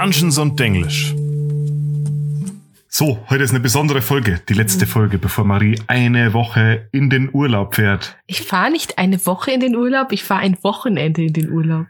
Dungeons 0.00 0.38
und 0.38 0.60
Denglisch. 0.60 1.12
So, 2.86 3.18
heute 3.28 3.42
ist 3.42 3.50
eine 3.50 3.58
besondere 3.58 4.00
Folge, 4.00 4.40
die 4.48 4.54
letzte 4.54 4.86
Folge, 4.86 5.18
bevor 5.18 5.44
Marie 5.44 5.76
eine 5.88 6.34
Woche 6.34 6.88
in 6.92 7.10
den 7.10 7.34
Urlaub 7.34 7.74
fährt. 7.74 8.16
Ich 8.28 8.42
fahre 8.42 8.70
nicht 8.70 8.96
eine 8.96 9.26
Woche 9.26 9.50
in 9.50 9.58
den 9.58 9.74
Urlaub, 9.74 10.12
ich 10.12 10.22
fahre 10.22 10.42
ein 10.42 10.56
Wochenende 10.62 11.24
in 11.24 11.32
den 11.32 11.50
Urlaub. 11.50 11.88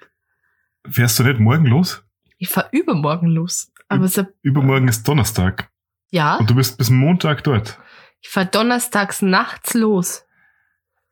Fährst 0.89 1.19
du 1.19 1.25
nicht 1.25 1.39
morgen 1.39 1.67
los? 1.67 2.03
Ich 2.39 2.49
fahre 2.49 2.71
übermorgen 2.73 3.27
los. 3.27 3.71
Aber 3.89 4.09
so, 4.09 4.25
Übermorgen 4.41 4.89
ist 4.89 5.07
Donnerstag 5.07 5.69
ja, 6.11 6.37
und 6.37 6.49
du 6.49 6.55
bist 6.55 6.79
bis 6.79 6.89
Montag 6.89 7.45
dort. 7.45 7.79
ich 8.23 8.31
fahre 8.31 8.47
donnerstags 8.47 9.21
nachts 9.21 9.75
los. 9.75 10.25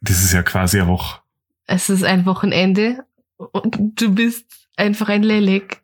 Das 0.00 0.24
ist 0.24 0.32
ja 0.32 0.42
quasi 0.42 0.80
eine 0.80 0.88
Woche. 0.88 1.20
Es 1.66 1.90
ist 1.90 2.04
ein 2.04 2.24
Wochenende 2.24 3.04
und 3.36 4.00
du 4.00 4.14
bist 4.14 4.46
einfach 4.76 5.10
ein 5.10 5.22
Lelek. 5.22 5.82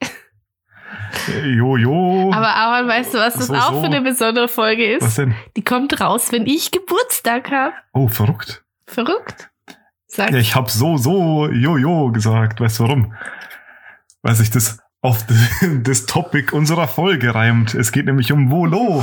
Äh, 1.29 1.49
Jo, 1.51 1.77
jo. 1.77 2.31
Aber 2.33 2.55
Aaron, 2.55 2.89
weißt 2.89 3.15
du, 3.15 3.19
was 3.19 3.35
das 3.35 3.47
So, 3.49 3.55
auch 3.55 3.73
so. 3.75 3.81
für 3.81 3.87
eine 3.87 4.01
besondere 4.03 4.49
Folge 4.49 4.97
Was 5.01 5.09
ist? 5.11 5.19
denn? 5.19 5.35
Die 5.57 5.65
kommt 5.65 6.01
raus, 6.01 6.33
wenn 6.33 6.47
ich 6.47 6.71
Geburtstag 6.71 7.51
habe. 7.51 7.73
Oh, 7.93 8.09
verrückt. 8.09 8.63
Verrückt. 8.87 9.51
Sag 10.07 10.31
Ja, 10.31 10.39
ich 10.39 10.55
hab 10.55 10.71
so, 10.71 10.97
so, 10.99 11.49
jojo 11.49 12.11
gesagt. 12.13 12.61
Weißt 12.61 12.81
du 12.81 12.85
warum? 12.85 13.15
Weil 14.23 14.35
sich 14.35 14.51
das 14.51 14.79
auf 15.01 15.27
das, 15.27 15.37
das 15.83 16.07
Topic 16.07 16.55
unserer 16.55 16.89
Folge 16.89 17.35
reimt. 17.35 17.75
Es 17.75 17.93
geht 17.93 18.07
nämlich 18.07 18.33
um 18.33 18.51
Volo. 18.51 19.03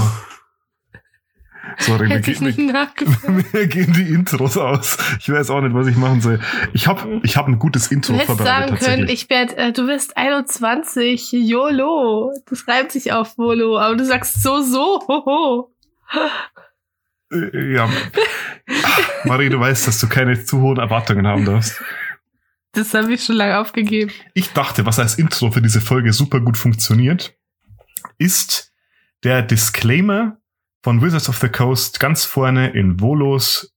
Sorry, 1.80 2.10
mir, 2.10 2.20
geht, 2.20 2.42
nicht 2.42 2.58
mir, 2.58 3.68
gehen 3.68 3.94
die 3.94 4.14
Intros 4.14 4.58
aus. 4.58 4.98
Ich 5.20 5.32
weiß 5.32 5.50
auch 5.50 5.62
nicht, 5.62 5.74
was 5.74 5.88
ich 5.88 5.96
machen 5.96 6.20
soll. 6.20 6.40
Ich 6.74 6.88
hab, 6.88 7.08
ich 7.24 7.38
hab 7.38 7.48
ein 7.48 7.58
gutes 7.58 7.88
Intro 7.90 8.13
Du 8.13 8.20
vorbereitet. 8.20 8.80
sagen 8.82 8.98
können, 8.98 9.10
ich 9.10 9.30
werd, 9.30 9.58
äh, 9.58 9.71
du 9.71 9.88
wirst 9.88 10.18
21, 10.18 11.32
YOLO. 11.32 12.34
Das 12.49 12.68
reimt 12.68 12.91
sich 12.91 13.13
auf 13.13 13.38
Volo, 13.38 13.80
aber 13.80 13.96
du 13.96 14.04
sagst 14.04 14.44
so, 14.44 14.62
so, 14.62 15.02
hoho. 15.08 15.74
Äh, 17.32 17.74
ja. 17.74 17.90
Marie, 19.24 19.49
du 19.49 19.60
weißt, 19.60 19.88
dass 19.88 19.99
du 20.02 20.10
keine 20.10 20.43
zu 20.43 20.60
hohen 20.60 20.77
Erwartungen 20.80 21.26
haben 21.27 21.46
darfst. 21.46 21.82
Das 22.74 22.93
habe 22.93 23.14
ich 23.14 23.24
schon 23.24 23.36
lange 23.36 23.58
aufgegeben. 23.58 24.12
Ich 24.34 24.52
dachte, 24.52 24.86
was 24.86 24.99
als 24.99 25.16
Intro 25.16 25.49
für 25.52 25.62
diese 25.62 25.82
Folge 25.82 26.12
super 26.12 26.41
gut 26.41 26.58
funktioniert, 26.58 27.36
ist 28.18 28.74
der 29.24 29.41
Disclaimer 29.41 30.38
von 30.84 31.02
Wizards 31.02 31.30
of 31.30 31.38
the 31.38 31.49
Coast 31.49 31.99
ganz 31.99 32.26
vorne 32.26 32.70
in 32.72 32.99
Volos 32.99 33.74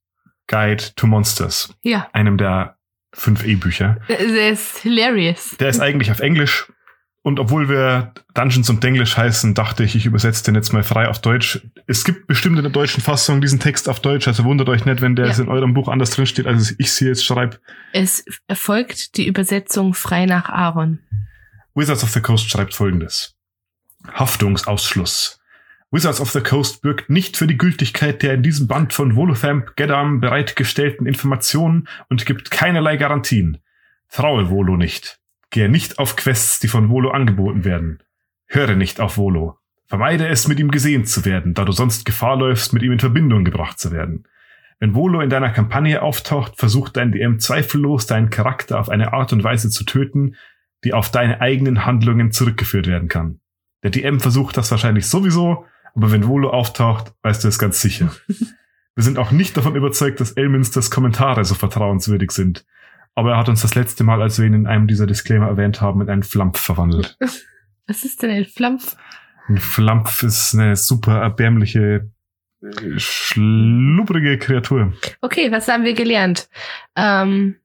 Guide 0.47 0.85
to 0.97 1.07
Monsters, 1.07 1.75
Ja, 1.83 2.09
einem 2.13 2.37
der 2.39 2.77
fünf 3.13 3.45
E-Bücher. 3.45 3.99
der 4.09 4.51
ist 4.51 4.79
hilarious. 4.79 5.57
Der 5.59 5.69
ist 5.69 5.81
eigentlich 5.81 6.11
auf 6.11 6.21
Englisch 6.21 6.71
und 7.23 7.39
obwohl 7.39 7.69
wir 7.69 8.13
Dungeons 8.35 8.69
und 8.69 8.83
Denglisch 8.83 9.17
heißen, 9.17 9.55
dachte 9.55 9.85
ich, 9.85 9.95
ich 9.95 10.07
übersetze 10.07 10.43
den 10.45 10.55
jetzt 10.57 10.73
mal 10.73 10.83
frei 10.83 11.09
auf 11.09 11.21
Deutsch. 11.21 11.61
Es 11.87 12.05
gibt 12.05 12.27
bestimmt 12.27 12.57
in 12.57 12.65
der 12.65 12.73
deutschen 12.73 13.01
Fassung 13.03 13.41
diesen 13.41 13.61
Text 13.61 13.89
auf 13.89 14.01
Deutsch, 14.01 14.27
also 14.27 14.45
wundert 14.45 14.69
euch 14.69 14.85
nicht, 14.85 15.01
wenn 15.01 15.15
der 15.15 15.27
Ja. 15.27 15.31
jetzt 15.31 15.39
in 15.41 15.49
eurem 15.49 15.73
Buch 15.75 15.89
anders 15.89 16.11
drin 16.11 16.27
steht, 16.27 16.47
als 16.47 16.75
ich 16.79 16.93
sie 16.93 17.07
jetzt 17.07 17.25
schreibe. 17.25 17.59
Es 17.93 18.25
erfolgt 18.49 19.17
die 19.17 19.27
Übersetzung 19.29 19.95
frei 19.95 20.27
nach 20.27 20.49
Aaron. 20.49 20.99
Wizards 21.75 22.03
of 22.03 22.11
the 22.11 22.21
Coast 22.21 22.51
schreibt 22.51 22.75
folgendes. 22.75 23.37
Haftungsausschluss. 24.13 25.39
Wizards 25.93 26.23
of 26.23 26.31
the 26.31 26.41
Coast 26.41 26.81
bürgt 26.81 27.11
nicht 27.11 27.37
für 27.37 27.47
die 27.47 27.59
Gültigkeit 27.59 28.23
der 28.23 28.33
in 28.33 28.43
diesem 28.43 28.67
Band 28.67 28.95
von 28.95 29.15
Volothamp 29.15 29.77
Gedam 29.77 30.21
bereitgestellten 30.21 31.07
Informationen 31.07 31.87
und 32.09 32.25
gibt 32.25 32.51
keinerlei 32.51 32.97
Garantien. 32.97 33.59
Traue 34.09 34.49
Volo 34.49 34.79
nicht. 34.79 35.21
Gehe 35.51 35.69
nicht 35.69 35.99
auf 35.99 36.17
Quests, 36.17 36.61
die 36.61 36.69
von 36.69 36.89
Volo 36.89 37.11
angeboten 37.11 37.67
werden. 37.67 38.03
Höre 38.47 38.75
nicht 38.75 39.01
auf 39.01 39.19
Volo. 39.19 39.59
Vermeide 39.87 40.27
es, 40.29 40.49
mit 40.49 40.59
ihm 40.59 40.71
gesehen 40.71 41.05
zu 41.05 41.27
werden, 41.27 41.53
da 41.53 41.67
du 41.67 41.73
sonst 41.73 42.07
Gefahr 42.07 42.39
läufst, 42.39 42.73
mit 42.73 42.83
ihm 42.83 42.93
in 42.93 42.99
Verbindung 43.01 43.45
gebracht 43.45 43.79
zu 43.79 43.93
werden. 43.93 44.25
Wenn 44.79 44.95
Volo 44.95 45.21
in 45.21 45.29
deiner 45.29 45.51
Kampagne 45.51 46.01
auftaucht, 46.01 46.57
versucht 46.57 46.97
dein 46.97 47.13
DM 47.13 47.39
zweifellos, 47.39 48.07
deinen 48.07 48.31
Charakter 48.31 48.81
auf 48.81 48.89
eine 48.89 49.13
Art 49.13 49.35
und 49.35 49.45
Weise 49.45 49.69
zu 49.69 49.85
töten, 49.85 50.37
die 50.85 50.95
auf 50.95 51.11
deine 51.11 51.43
eigenen 51.43 51.85
Handlungen 51.85 52.33
zurückgeführt 52.33 52.87
werden 52.87 53.09
kann. 53.09 53.41
Der 53.83 53.91
DM 53.91 54.21
versucht 54.21 54.57
das 54.57 54.71
wahrscheinlich 54.71 55.07
sowieso, 55.07 55.67
aber 55.95 56.13
wenn 56.13 56.27
Volo 56.27 56.51
auftaucht, 56.51 57.13
weißt 57.23 57.45
du 57.45 57.49
es 57.49 57.59
ganz 57.59 57.81
sicher. 57.81 58.13
Wir 58.95 59.05
sind 59.05 59.19
auch 59.19 59.31
nicht 59.31 59.57
davon 59.57 59.75
überzeugt, 59.75 60.21
dass 60.21 60.33
Elminsters 60.33 60.91
Kommentare 60.91 61.47
so 61.47 61.55
vertrauenswürdig 61.55 62.31
sind. 62.31 62.67
Aber 63.15 63.33
er 63.33 63.39
hat 63.39 63.49
uns 63.49 63.63
das 63.63 63.75
letzte 63.75 64.05
Mal, 64.05 64.21
als 64.21 64.39
wir 64.39 64.47
ihn 64.47 64.55
in 64.55 64.67
einem 64.67 64.87
dieser 64.87 65.07
Disclaimer 65.07 65.47
erwähnt 65.47 65.81
haben, 65.81 66.03
in 66.03 66.11
einen 66.11 66.23
Flampf 66.23 66.61
verwandelt. 66.61 67.17
Was 67.87 68.05
ist 68.05 68.23
denn 68.23 68.31
ein 68.31 68.45
Flampf? 68.45 68.97
Ein 69.49 69.59
Flampf 69.59 70.23
ist 70.23 70.55
eine 70.55 70.77
super 70.77 71.21
erbärmliche, 71.21 72.11
äh, 72.63 72.99
schlubbrige 72.99 74.39
Kreatur. 74.39 74.93
Okay, 75.21 75.51
was 75.51 75.67
haben 75.67 75.83
wir 75.85 75.95
gelernt? 75.95 76.49
Ähm, 76.95 77.57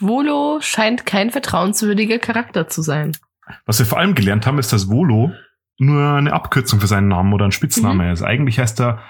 Volo 0.00 0.60
scheint 0.62 1.04
kein 1.04 1.30
vertrauenswürdiger 1.30 2.18
Charakter 2.18 2.68
zu 2.68 2.80
sein. 2.80 3.12
Was 3.66 3.78
wir 3.78 3.86
vor 3.86 3.98
allem 3.98 4.14
gelernt 4.14 4.46
haben, 4.46 4.58
ist, 4.58 4.72
dass 4.72 4.88
Volo 4.88 5.32
nur 5.78 6.12
eine 6.14 6.32
Abkürzung 6.32 6.80
für 6.80 6.86
seinen 6.86 7.08
Namen 7.08 7.32
oder 7.32 7.44
ein 7.44 7.52
Spitzname 7.52 8.12
ist. 8.12 8.22
Eigentlich 8.22 8.58
heißt 8.58 8.80
er 8.80 9.00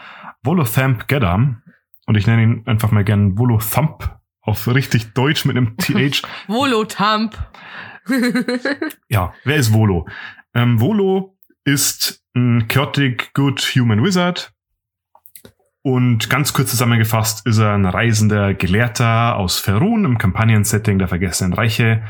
Volothamp 0.43 1.09
Gedam. 1.09 1.63
Und 2.07 2.17
ich 2.17 2.27
nenne 2.27 2.43
ihn 2.43 2.63
einfach 2.67 2.91
mal 2.91 3.05
gern 3.05 3.39
Volothamp 3.39 4.19
auf 4.41 4.67
richtig 4.67 5.15
Deutsch 5.15 5.45
mit 5.45 5.57
einem 5.57 5.77
TH. 5.79 6.23
Volotamp. 6.49 7.37
Ja, 9.09 9.33
wer 9.45 9.57
ist 9.57 9.73
Volo? 9.73 10.09
Ähm, 10.55 10.81
Volo 10.81 11.37
ist 11.65 12.25
ein 12.35 12.67
Chaotic 12.67 13.33
Good 13.35 13.61
Human 13.77 14.03
Wizard. 14.03 14.53
Und 15.83 16.31
ganz 16.31 16.53
kurz 16.53 16.71
zusammengefasst 16.71 17.47
ist 17.47 17.59
er 17.59 17.75
ein 17.75 17.87
reisender 17.87 18.55
Gelehrter 18.55 19.37
aus 19.37 19.59
Ferun 19.59 20.05
im 20.05 20.19
Kampagnensetting 20.19 20.99
der 20.99 21.09
Vergessenen 21.09 21.53
Reiche. 21.53 22.03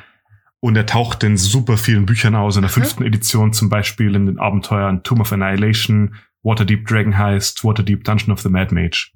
Und 0.65 0.77
er 0.77 0.87
taucht 0.87 1.25
in 1.25 1.37
super 1.37 1.77
vielen 1.77 2.06
Büchern 2.06 2.37
aus, 2.37 2.55
in 2.55 2.62
der 2.62 2.71
fünften 2.71 3.03
Edition 3.03 3.53
zum 3.53 3.69
Beispiel 3.69 4.15
in 4.15 4.27
den 4.27 4.39
Abenteuern 4.39 5.03
Tomb 5.03 5.21
of 5.21 5.33
Annihilation, 5.33 6.15
Waterdeep 6.45 6.87
Dragon 6.87 7.19
Heist, 7.19 7.65
Waterdeep 7.65 8.05
Dungeon 8.05 8.31
of 8.31 8.41
the 8.43 8.49
Mad 8.49 8.73
Mage. 8.73 9.11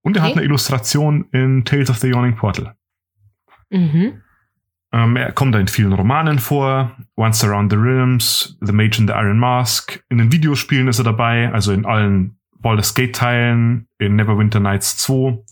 Und 0.00 0.16
er 0.16 0.22
hat 0.22 0.30
Okay. 0.30 0.38
eine 0.38 0.46
Illustration 0.48 1.26
in 1.32 1.66
Tales 1.66 1.90
of 1.90 1.98
the 1.98 2.08
Yawning 2.08 2.34
Portal. 2.34 2.74
Mhm. 3.68 4.22
Ähm, 4.92 5.16
er 5.16 5.32
kommt 5.32 5.54
da 5.54 5.58
in 5.58 5.68
vielen 5.68 5.92
Romanen 5.92 6.38
vor. 6.38 6.96
Once 7.16 7.44
Around 7.44 7.72
the 7.72 7.76
Realms, 7.78 8.56
The 8.62 8.72
Mage 8.72 8.98
in 8.98 9.08
the 9.08 9.12
Iron 9.12 9.38
Mask. 9.38 10.02
In 10.08 10.16
den 10.16 10.32
Videospielen 10.32 10.88
ist 10.88 10.98
er 10.98 11.04
dabei, 11.04 11.52
also 11.52 11.72
in 11.72 11.84
allen 11.84 12.38
Baldur's 12.58 12.94
Gate 12.94 13.14
Teilen, 13.14 13.86
in 13.98 14.16
Neverwinter 14.16 14.60
Nights 14.60 14.96
2. 14.96 15.44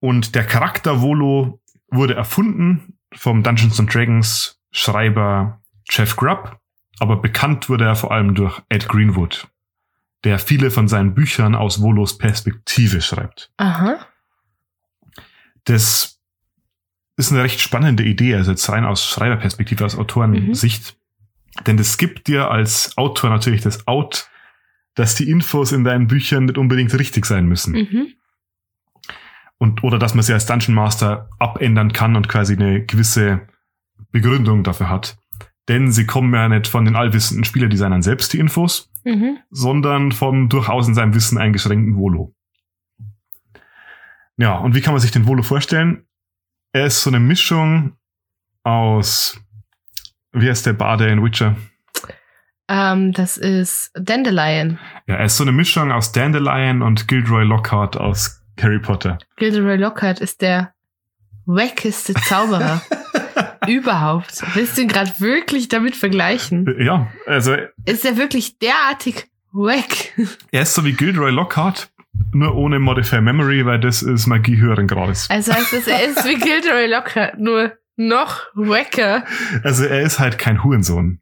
Und 0.00 0.34
der 0.34 0.44
Charakter 0.44 1.00
Volo 1.00 1.60
wurde 1.90 2.14
erfunden 2.14 2.98
vom 3.14 3.42
Dungeons 3.42 3.80
and 3.80 3.92
Dragons 3.92 4.60
Schreiber 4.70 5.60
Jeff 5.90 6.16
Grubb, 6.16 6.58
aber 7.00 7.16
bekannt 7.16 7.68
wurde 7.68 7.84
er 7.84 7.96
vor 7.96 8.12
allem 8.12 8.34
durch 8.34 8.60
Ed 8.68 8.88
Greenwood, 8.88 9.48
der 10.24 10.38
viele 10.38 10.70
von 10.70 10.88
seinen 10.88 11.14
Büchern 11.14 11.54
aus 11.54 11.80
Volos 11.80 12.18
Perspektive 12.18 13.00
schreibt. 13.00 13.50
Aha. 13.56 14.06
Das 15.64 16.20
ist 17.16 17.32
eine 17.32 17.42
recht 17.42 17.60
spannende 17.60 18.04
Idee, 18.04 18.34
also 18.34 18.50
jetzt 18.50 18.68
rein 18.68 18.84
aus 18.84 19.04
Schreiberperspektive, 19.06 19.84
aus 19.84 19.96
Autorensicht. 19.96 20.96
Denn 21.66 21.76
das 21.76 21.98
gibt 21.98 22.28
dir 22.28 22.50
als 22.50 22.96
Autor 22.96 23.30
natürlich 23.30 23.62
das 23.62 23.86
Out, 23.88 24.28
dass 24.94 25.14
die 25.14 25.28
Infos 25.28 25.72
in 25.72 25.84
deinen 25.84 26.06
Büchern 26.06 26.44
nicht 26.44 26.58
unbedingt 26.58 26.92
richtig 26.94 27.26
sein 27.26 27.46
müssen. 27.46 27.72
Mhm. 27.72 28.14
Und, 29.58 29.82
oder 29.82 29.98
dass 29.98 30.14
man 30.14 30.22
sie 30.22 30.32
als 30.32 30.46
Dungeon 30.46 30.74
Master 30.74 31.28
abändern 31.38 31.92
kann 31.92 32.14
und 32.16 32.28
quasi 32.28 32.54
eine 32.54 32.84
gewisse 32.84 33.40
Begründung 34.12 34.62
dafür 34.62 34.88
hat. 34.88 35.16
Denn 35.68 35.90
sie 35.92 36.06
kommen 36.06 36.32
ja 36.32 36.48
nicht 36.48 36.68
von 36.68 36.84
den 36.84 36.96
allwissenden 36.96 37.44
Spielerdesignern 37.44 38.02
selbst, 38.02 38.32
die 38.32 38.38
Infos, 38.38 38.90
Mhm. 39.04 39.38
sondern 39.50 40.12
vom 40.12 40.48
durchaus 40.48 40.86
in 40.88 40.94
seinem 40.94 41.14
Wissen 41.14 41.38
eingeschränkten 41.38 41.96
Volo. 41.96 42.34
Ja, 44.36 44.56
und 44.58 44.74
wie 44.74 44.80
kann 44.80 44.92
man 44.92 45.00
sich 45.00 45.10
den 45.10 45.26
Volo 45.26 45.42
vorstellen? 45.42 46.04
Er 46.72 46.86
ist 46.86 47.02
so 47.02 47.10
eine 47.10 47.20
Mischung 47.20 47.96
aus, 48.62 49.40
wie 50.32 50.48
heißt 50.48 50.66
der 50.66 50.74
Bade 50.74 51.08
in 51.08 51.22
Witcher? 51.24 51.56
Ähm, 52.68 53.12
das 53.12 53.36
ist 53.38 53.90
Dandelion. 53.94 54.78
Ja, 55.06 55.16
er 55.16 55.24
ist 55.24 55.36
so 55.38 55.44
eine 55.44 55.52
Mischung 55.52 55.90
aus 55.90 56.12
Dandelion 56.12 56.82
und 56.82 57.08
Gilderoy 57.08 57.44
Lockhart 57.44 57.96
aus 57.96 58.42
Harry 58.62 58.78
Potter. 58.78 59.18
Gilderoy 59.36 59.76
Lockhart 59.76 60.20
ist 60.20 60.42
der 60.42 60.74
wackeste 61.46 62.14
Zauberer 62.14 62.82
überhaupt. 63.66 64.42
Willst 64.54 64.76
du 64.76 64.82
ihn 64.82 64.88
gerade 64.88 65.12
wirklich 65.18 65.68
damit 65.68 65.96
vergleichen? 65.96 66.66
Ja, 66.78 67.08
also 67.26 67.56
Ist 67.84 68.04
er 68.04 68.16
wirklich 68.16 68.58
derartig 68.58 69.26
wack? 69.52 70.12
er 70.52 70.62
ist 70.62 70.74
so 70.74 70.84
wie 70.84 70.92
Gilderoy 70.92 71.30
Lockhart, 71.30 71.90
nur 72.32 72.54
ohne 72.54 72.78
Modify 72.78 73.20
Memory, 73.20 73.64
weil 73.64 73.80
das 73.80 74.02
ist 74.02 74.26
Magie 74.26 74.58
höheren 74.58 74.86
Grades. 74.86 75.28
Also 75.30 75.52
heißt 75.52 75.72
das, 75.72 75.86
er 75.86 76.04
ist 76.04 76.24
wie 76.24 76.34
Gilderoy 76.38 76.86
Lockhart, 76.86 77.38
nur 77.38 77.72
Noch 77.96 78.42
wacker. 78.54 79.24
Also 79.64 79.84
er 79.84 80.02
ist 80.02 80.18
halt 80.18 80.38
kein 80.38 80.62
Hurensohn. 80.62 81.20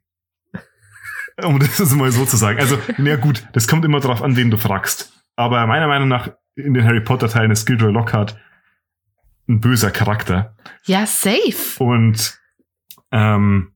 Um 1.43 1.59
das 1.59 1.79
mal 1.93 2.11
so 2.11 2.25
zu 2.25 2.35
sagen. 2.35 2.59
Also, 2.59 2.79
na 2.97 3.15
gut, 3.15 3.43
das 3.53 3.67
kommt 3.67 3.85
immer 3.85 3.99
drauf 3.99 4.23
an, 4.23 4.35
wen 4.35 4.49
du 4.49 4.57
fragst. 4.57 5.13
Aber 5.35 5.67
meiner 5.67 5.87
Meinung 5.87 6.07
nach 6.07 6.31
in 6.57 6.73
den 6.73 6.83
Harry 6.83 7.01
Potter 7.01 7.29
Teilen 7.29 7.51
ist 7.51 7.65
Gilderoy 7.65 7.91
Lockhart 7.93 8.37
ein 9.47 9.61
böser 9.61 9.91
Charakter. 9.91 10.55
Ja, 10.85 11.05
safe. 11.05 11.81
Und 11.81 12.37
ähm, 13.11 13.71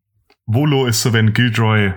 Volo 0.45 0.85
ist 0.85 1.01
so, 1.01 1.13
wenn 1.13 1.31
Gilderoy 1.33 1.93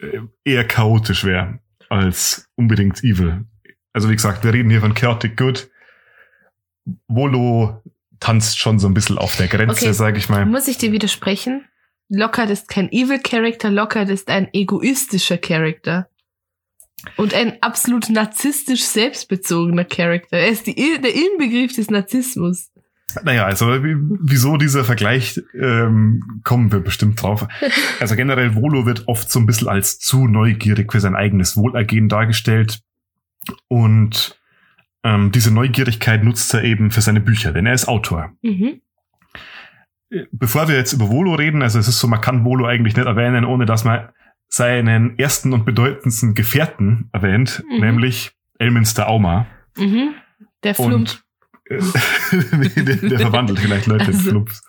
äh, 0.00 0.20
eher 0.44 0.66
chaotisch 0.66 1.24
wäre 1.24 1.60
als 1.88 2.50
unbedingt 2.56 3.02
evil. 3.02 3.46
Also 3.94 4.10
wie 4.10 4.16
gesagt, 4.16 4.44
wir 4.44 4.52
reden 4.52 4.68
hier 4.68 4.80
von 4.80 4.92
Chaotic 4.92 5.36
Good. 5.38 5.70
Volo 7.06 7.82
tanzt 8.20 8.58
schon 8.58 8.78
so 8.78 8.86
ein 8.88 8.94
bisschen 8.94 9.16
auf 9.16 9.36
der 9.36 9.48
Grenze, 9.48 9.84
Okay. 9.86 9.92
sage 9.92 10.18
ich 10.18 10.28
mal. 10.28 10.44
Muss 10.44 10.68
ich 10.68 10.76
dir 10.76 10.92
widersprechen? 10.92 11.64
Lockhart 12.10 12.50
ist 12.50 12.68
kein 12.68 12.90
Evil 12.90 13.20
Character, 13.20 13.70
Lockhart 13.70 14.08
ist 14.10 14.28
ein 14.28 14.48
egoistischer 14.52 15.38
Charakter. 15.38 16.08
Und 17.16 17.32
ein 17.34 17.62
absolut 17.62 18.08
narzisstisch 18.10 18.82
selbstbezogener 18.82 19.84
Charakter. 19.84 20.36
Er 20.36 20.48
ist 20.48 20.66
die, 20.66 20.74
der 20.74 21.14
Inbegriff 21.14 21.74
des 21.74 21.90
Narzissmus. 21.90 22.70
Naja, 23.24 23.46
also 23.46 23.82
wie- 23.84 23.96
wieso 24.20 24.56
dieser 24.58 24.84
Vergleich, 24.84 25.40
ähm, 25.54 26.22
kommen 26.44 26.70
wir 26.72 26.80
bestimmt 26.80 27.22
drauf. 27.22 27.46
Also 28.00 28.16
generell, 28.16 28.54
Volo 28.54 28.84
wird 28.84 29.08
oft 29.08 29.30
so 29.30 29.38
ein 29.40 29.46
bisschen 29.46 29.68
als 29.68 29.98
zu 29.98 30.26
neugierig 30.26 30.92
für 30.92 31.00
sein 31.00 31.14
eigenes 31.16 31.56
Wohlergehen 31.56 32.08
dargestellt. 32.08 32.80
Und 33.68 34.38
ähm, 35.04 35.32
diese 35.32 35.54
Neugierigkeit 35.54 36.22
nutzt 36.24 36.52
er 36.52 36.64
eben 36.64 36.90
für 36.90 37.00
seine 37.00 37.20
Bücher, 37.20 37.52
denn 37.52 37.64
er 37.66 37.72
ist 37.74 37.88
Autor. 37.88 38.32
Mhm. 38.42 38.80
Bevor 40.32 40.68
wir 40.68 40.76
jetzt 40.76 40.92
über 40.94 41.08
Volo 41.10 41.34
reden, 41.34 41.62
also 41.62 41.78
es 41.78 41.86
ist 41.88 41.98
so, 42.00 42.06
man 42.08 42.20
kann 42.20 42.44
Volo 42.44 42.66
eigentlich 42.66 42.96
nicht 42.96 43.06
erwähnen, 43.06 43.44
ohne 43.44 43.66
dass 43.66 43.84
man 43.84 44.08
seinen 44.48 45.18
ersten 45.18 45.52
und 45.52 45.64
bedeutendsten 45.64 46.34
Gefährten 46.34 47.08
erwähnt, 47.12 47.62
Mhm. 47.70 47.80
nämlich 47.80 48.32
Elminster 48.58 49.08
Auma. 49.08 49.46
Mhm. 49.76 50.14
Der 50.64 50.74
Flump. 50.74 51.10
Äh, 51.68 51.78
der, 52.82 52.96
der 52.96 53.18
verwandelt 53.20 53.58
vielleicht 53.60 53.86
Leute 53.86 54.04
in 54.10 54.16
Also. 54.16 54.30
Flumps. 54.30 54.62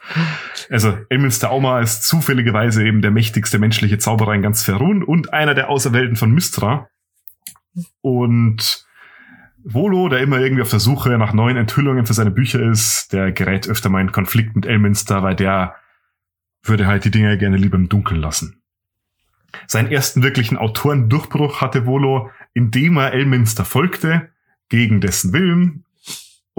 Also 0.69 0.97
Elminster 1.09 1.49
Auma 1.49 1.79
ist 1.79 2.03
zufälligerweise 2.03 2.85
eben 2.85 3.01
der 3.01 3.11
mächtigste 3.11 3.57
menschliche 3.57 3.97
Zauberer 3.97 4.33
in 4.33 4.41
ganz 4.41 4.63
Ferun 4.63 5.01
und 5.03 5.33
einer 5.33 5.55
der 5.55 5.69
Auserwählten 5.69 6.17
von 6.17 6.31
Mystra. 6.31 6.89
Und 8.01 8.85
Volo, 9.63 10.09
der 10.09 10.19
immer 10.19 10.39
irgendwie 10.39 10.61
auf 10.61 10.69
der 10.69 10.79
Suche 10.79 11.17
nach 11.17 11.33
neuen 11.33 11.57
Enthüllungen 11.57 12.05
für 12.05 12.13
seine 12.13 12.31
Bücher 12.31 12.61
ist, 12.61 13.13
der 13.13 13.31
gerät 13.31 13.67
öfter 13.69 13.89
mal 13.89 14.01
in 14.01 14.11
Konflikt 14.11 14.55
mit 14.55 14.65
Elminster, 14.65 15.23
weil 15.23 15.35
der 15.35 15.75
würde 16.63 16.85
halt 16.87 17.05
die 17.05 17.11
Dinge 17.11 17.37
gerne 17.37 17.57
lieber 17.57 17.77
im 17.77 17.87
Dunkeln 17.89 18.19
lassen. 18.19 18.58
Seinen 19.67 19.91
ersten 19.91 20.23
wirklichen 20.23 20.57
Autorendurchbruch 20.57 21.61
hatte 21.61 21.85
Volo, 21.85 22.29
indem 22.53 22.97
er 22.97 23.13
Elminster 23.13 23.65
folgte, 23.65 24.29
gegen 24.69 25.01
dessen 25.01 25.33
Willen, 25.33 25.85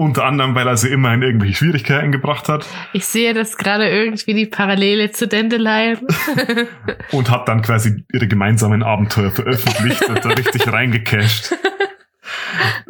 unter 0.01 0.25
anderem, 0.25 0.55
weil 0.55 0.67
er 0.67 0.77
sie 0.77 0.89
immer 0.89 1.13
in 1.13 1.21
irgendwelche 1.21 1.55
Schwierigkeiten 1.55 2.11
gebracht 2.11 2.49
hat 2.49 2.65
Ich 2.91 3.05
sehe 3.05 3.35
das 3.35 3.55
gerade 3.55 3.87
irgendwie 3.87 4.33
die 4.33 4.47
Parallele 4.47 5.11
zu 5.11 5.27
Dandelion. 5.27 5.99
und 7.11 7.29
hat 7.29 7.47
dann 7.47 7.61
quasi 7.61 8.03
ihre 8.11 8.27
gemeinsamen 8.27 8.81
Abenteuer 8.81 9.29
veröffentlicht 9.29 10.03
und 10.09 10.25
da 10.25 10.29
richtig 10.29 10.67
reingecasht. 10.73 11.53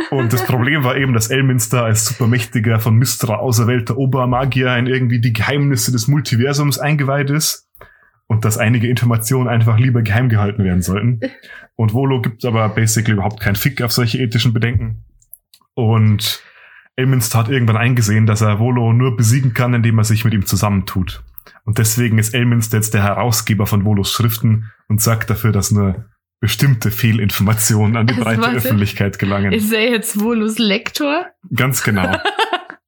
Und 0.09 0.31
das 0.31 0.45
Problem 0.45 0.83
war 0.83 0.95
eben, 0.95 1.13
dass 1.13 1.29
Elminster 1.29 1.83
als 1.83 2.05
supermächtiger 2.05 2.79
von 2.79 2.95
Mystra 2.95 3.35
auserwählter 3.35 3.97
Obermagier 3.97 4.75
in 4.77 4.87
irgendwie 4.87 5.19
die 5.19 5.33
Geheimnisse 5.33 5.91
des 5.91 6.07
Multiversums 6.07 6.79
eingeweiht 6.79 7.29
ist 7.29 7.67
und 8.31 8.45
dass 8.45 8.57
einige 8.57 8.87
Informationen 8.87 9.49
einfach 9.49 9.77
lieber 9.77 10.03
geheim 10.03 10.29
gehalten 10.29 10.63
werden 10.63 10.81
sollten. 10.81 11.19
Und 11.75 11.93
Volo 11.93 12.21
gibt 12.21 12.45
aber 12.45 12.69
basically 12.69 13.15
überhaupt 13.15 13.41
keinen 13.41 13.57
Fick 13.57 13.81
auf 13.81 13.91
solche 13.91 14.19
ethischen 14.19 14.53
Bedenken. 14.53 15.03
Und 15.73 16.41
Elminster 16.95 17.39
hat 17.39 17.49
irgendwann 17.49 17.75
eingesehen, 17.75 18.25
dass 18.25 18.39
er 18.39 18.57
Volo 18.57 18.93
nur 18.93 19.17
besiegen 19.17 19.53
kann, 19.53 19.73
indem 19.73 19.97
er 19.97 20.05
sich 20.05 20.23
mit 20.23 20.33
ihm 20.33 20.45
zusammentut. 20.45 21.25
Und 21.65 21.77
deswegen 21.77 22.19
ist 22.19 22.33
Elminster 22.33 22.77
jetzt 22.77 22.93
der 22.93 23.03
Herausgeber 23.03 23.67
von 23.67 23.83
Volos 23.83 24.13
Schriften 24.13 24.71
und 24.87 25.01
sagt 25.01 25.29
dafür, 25.29 25.51
dass 25.51 25.71
nur 25.71 26.05
bestimmte 26.39 26.89
Fehlinformationen 26.89 27.97
an 27.97 28.07
die 28.07 28.13
Also 28.23 28.23
breite. 28.23 28.55
Öffentlichkeit 28.55 29.19
gelangen. 29.19 29.51
Ist 29.51 29.73
er 29.73 29.91
jetzt 29.91 30.21
Volus 30.21 30.57
Lektor? 30.57 31.25
Ganz 31.53 31.83
genau. 31.83 32.15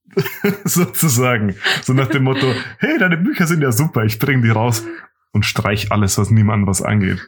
Sozusagen. 0.63 1.55
So 1.81 1.91
nach 1.91 2.07
dem 2.07 2.23
Motto, 2.23 2.47
hey, 2.77 2.97
deine 2.97 3.17
Bücher 3.17 3.45
sind 3.45 3.61
ja 3.61 3.73
super, 3.73 4.05
ich 4.05 4.19
bring 4.19 4.41
die 4.41 4.49
raus 4.49 4.85
und 5.33 5.45
streich 5.45 5.91
alles, 5.91 6.17
was 6.17 6.29
niemandem 6.29 6.67
was 6.67 6.81
angeht. 6.81 7.19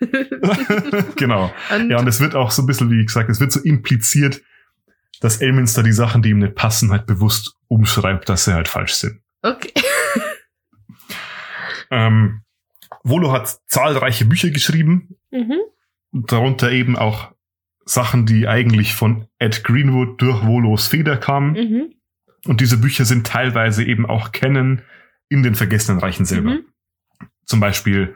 genau. 1.16 1.52
Und 1.74 1.90
Ja, 1.90 1.98
und 1.98 2.06
es 2.06 2.20
wird 2.20 2.34
auch 2.36 2.50
so 2.52 2.62
ein 2.62 2.66
bisschen, 2.66 2.90
wie 2.90 3.04
gesagt, 3.04 3.28
es 3.30 3.40
wird 3.40 3.50
so 3.50 3.60
impliziert, 3.60 4.42
dass 5.20 5.38
Elminster 5.40 5.82
die 5.82 5.92
Sachen, 5.92 6.22
die 6.22 6.30
ihm 6.30 6.38
nicht 6.38 6.54
passen, 6.54 6.92
halt 6.92 7.06
bewusst 7.06 7.56
umschreibt, 7.68 8.28
dass 8.28 8.44
sie 8.44 8.54
halt 8.54 8.68
falsch 8.68 8.92
sind. 8.94 9.20
okay. 9.42 9.72
Ähm, 11.90 12.42
Volo 13.04 13.30
hat 13.32 13.58
zahlreiche 13.68 14.24
Bücher 14.24 14.50
geschrieben, 14.50 15.16
Mhm. 15.30 15.58
darunter 16.12 16.72
eben 16.72 16.96
auch 16.96 17.32
Sachen, 17.84 18.26
die 18.26 18.48
eigentlich 18.48 18.94
von 18.94 19.28
Ed 19.38 19.62
Greenwood 19.62 20.20
durch 20.20 20.42
Volos 20.44 20.88
Feder 20.88 21.16
kamen. 21.16 21.52
Mhm. 21.52 21.94
Und 22.46 22.60
diese 22.60 22.78
Bücher 22.78 23.04
sind 23.04 23.26
teilweise 23.26 23.84
eben 23.84 24.06
auch 24.06 24.32
kennen 24.32 24.82
in 25.28 25.42
den 25.44 25.54
Vergessenen 25.54 26.00
Reichen 26.00 26.24
selber. 26.24 26.50
Mhm. 26.54 26.64
Zum 27.46 27.60
Beispiel 27.60 28.14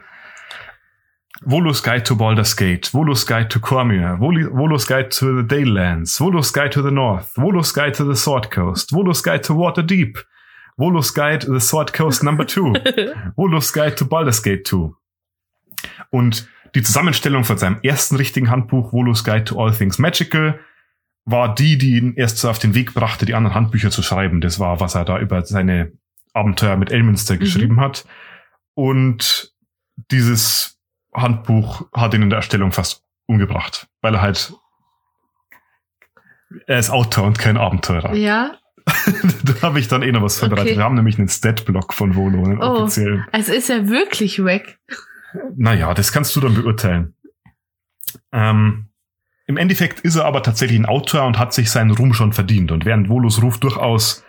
Volos 1.43 1.81
Guide 1.81 2.03
to 2.03 2.15
Baldur's 2.15 2.55
Gate, 2.55 2.87
Volos 2.93 3.25
Guide 3.25 3.47
to 3.49 3.59
Cormyr, 3.59 4.17
Voli- 4.19 4.47
Volos 4.47 4.85
Guide 4.87 5.09
to 5.09 5.41
the 5.41 5.47
Dalelands, 5.47 6.19
Volos 6.19 6.53
Guide 6.53 6.69
to 6.69 6.83
the 6.83 6.91
North, 6.91 7.33
Volos 7.35 7.73
Guide 7.73 7.93
to 7.93 8.05
the 8.05 8.15
Sword 8.15 8.51
Coast, 8.51 8.91
Volos 8.91 9.23
Guide 9.23 9.41
to 9.41 9.53
Waterdeep, 9.55 10.19
Volos 10.77 11.13
Guide 11.15 11.39
to 11.39 11.51
the 11.53 11.59
Sword 11.59 11.93
Coast 11.93 12.23
Number 12.23 12.45
2, 12.45 12.73
Volos 13.35 13.73
Guide 13.73 13.95
to 13.95 14.05
Baldur's 14.05 14.43
Gate 14.43 14.67
2. 14.67 14.93
Und 16.11 16.47
die 16.75 16.83
Zusammenstellung 16.83 17.43
von 17.43 17.57
seinem 17.57 17.79
ersten 17.81 18.17
richtigen 18.17 18.51
Handbuch, 18.51 18.91
Volos 18.93 19.23
Guide 19.23 19.45
to 19.45 19.59
All 19.59 19.71
Things 19.73 19.97
Magical, 19.97 20.59
war 21.25 21.55
die, 21.55 21.77
die 21.77 21.97
ihn 21.97 22.13
erst 22.15 22.37
so 22.37 22.49
auf 22.49 22.59
den 22.59 22.75
Weg 22.75 22.93
brachte, 22.93 23.25
die 23.25 23.33
anderen 23.33 23.55
Handbücher 23.55 23.89
zu 23.89 24.03
schreiben. 24.03 24.41
Das 24.41 24.59
war, 24.59 24.79
was 24.79 24.93
er 24.95 25.05
da 25.05 25.19
über 25.19 25.43
seine 25.43 25.91
Abenteuer 26.33 26.77
mit 26.77 26.91
Elminster 26.91 27.37
geschrieben 27.37 27.79
hat. 27.79 28.05
Und 28.73 29.53
dieses 30.11 30.79
Handbuch 31.13 31.87
hat 31.93 32.13
ihn 32.13 32.21
in 32.23 32.29
der 32.29 32.37
Erstellung 32.37 32.71
fast 32.71 33.03
umgebracht, 33.27 33.87
weil 34.01 34.15
er 34.15 34.21
halt 34.21 34.53
er 36.67 36.79
ist 36.79 36.89
Autor 36.89 37.25
und 37.25 37.39
kein 37.39 37.57
Abenteurer. 37.57 38.13
ja. 38.13 38.57
da 39.43 39.61
habe 39.61 39.79
ich 39.79 39.87
dann 39.87 40.01
eh 40.01 40.11
noch 40.11 40.23
was 40.23 40.39
vorbereitet. 40.39 40.71
Okay. 40.71 40.77
Wir 40.77 40.83
haben 40.83 40.95
nämlich 40.95 41.19
einen 41.19 41.29
Stat-Block 41.29 41.93
von 41.93 42.15
Volo, 42.15 42.43
einen 42.43 42.61
Oh. 42.63 42.81
offiziellen. 42.81 43.25
Also 43.31 43.53
ist 43.53 43.69
er 43.69 43.87
wirklich 43.89 44.43
wack. 44.43 44.79
Naja, 45.55 45.93
das 45.93 46.11
kannst 46.11 46.35
du 46.35 46.39
dann 46.39 46.55
beurteilen. 46.55 47.13
Ähm, 48.31 48.89
Im 49.45 49.57
Endeffekt 49.57 49.99
ist 49.99 50.15
er 50.15 50.25
aber 50.25 50.41
tatsächlich 50.41 50.79
ein 50.79 50.87
Autor 50.87 51.25
und 51.25 51.37
hat 51.37 51.53
sich 51.53 51.69
seinen 51.69 51.91
Ruhm 51.91 52.13
schon 52.13 52.33
verdient. 52.33 52.71
Und 52.71 52.83
während 52.85 53.07
Volos 53.07 53.43
Ruf 53.43 53.59
durchaus 53.59 54.25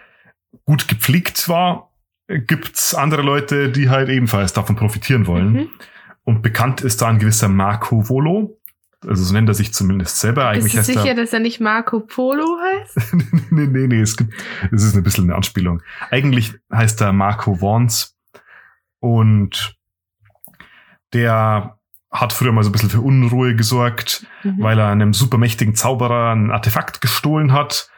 gut 0.66 0.86
gepflegt 0.86 1.48
war, 1.48 1.90
gibt's 2.28 2.94
andere 2.94 3.22
Leute, 3.22 3.70
die 3.70 3.90
halt 3.90 4.08
ebenfalls 4.08 4.52
davon 4.52 4.76
profitieren 4.76 5.26
wollen. 5.26 5.52
Mhm. 5.52 5.68
Und 6.24 6.42
bekannt 6.42 6.80
ist 6.82 7.02
da 7.02 7.08
ein 7.08 7.18
gewisser 7.18 7.48
Marco 7.48 8.08
Volo. 8.08 8.58
Also 9.04 9.24
so 9.24 9.32
nennt 9.34 9.48
er 9.48 9.54
sich 9.54 9.74
zumindest 9.74 10.20
selber. 10.20 10.46
Eigentlich 10.48 10.74
Bist 10.74 10.88
du 10.88 10.92
sicher, 10.92 11.08
er. 11.08 11.14
dass 11.16 11.32
er 11.32 11.40
nicht 11.40 11.60
Marco 11.60 11.98
Polo 12.00 12.46
heißt? 12.62 13.14
nee, 13.50 13.66
nee, 13.66 13.88
nee, 13.88 14.00
es 14.00 14.16
gibt, 14.16 14.32
es 14.70 14.84
ist 14.84 14.94
ein 14.94 15.02
bisschen 15.02 15.24
eine 15.24 15.34
Anspielung. 15.34 15.82
Eigentlich 16.10 16.54
heißt 16.72 17.00
er 17.00 17.12
Marco 17.12 17.60
Vons 17.60 18.16
und 19.00 19.74
der 21.12 21.78
hat 22.12 22.32
früher 22.32 22.52
mal 22.52 22.62
so 22.62 22.68
ein 22.68 22.72
bisschen 22.72 22.90
für 22.90 23.00
Unruhe 23.00 23.56
gesorgt, 23.56 24.24
Mhm. 24.44 24.56
weil 24.62 24.78
er 24.78 24.88
einem 24.88 25.14
supermächtigen 25.14 25.74
Zauberer 25.74 26.32
ein 26.34 26.50
Artefakt 26.50 27.00
gestohlen 27.00 27.52
hat 27.52 27.88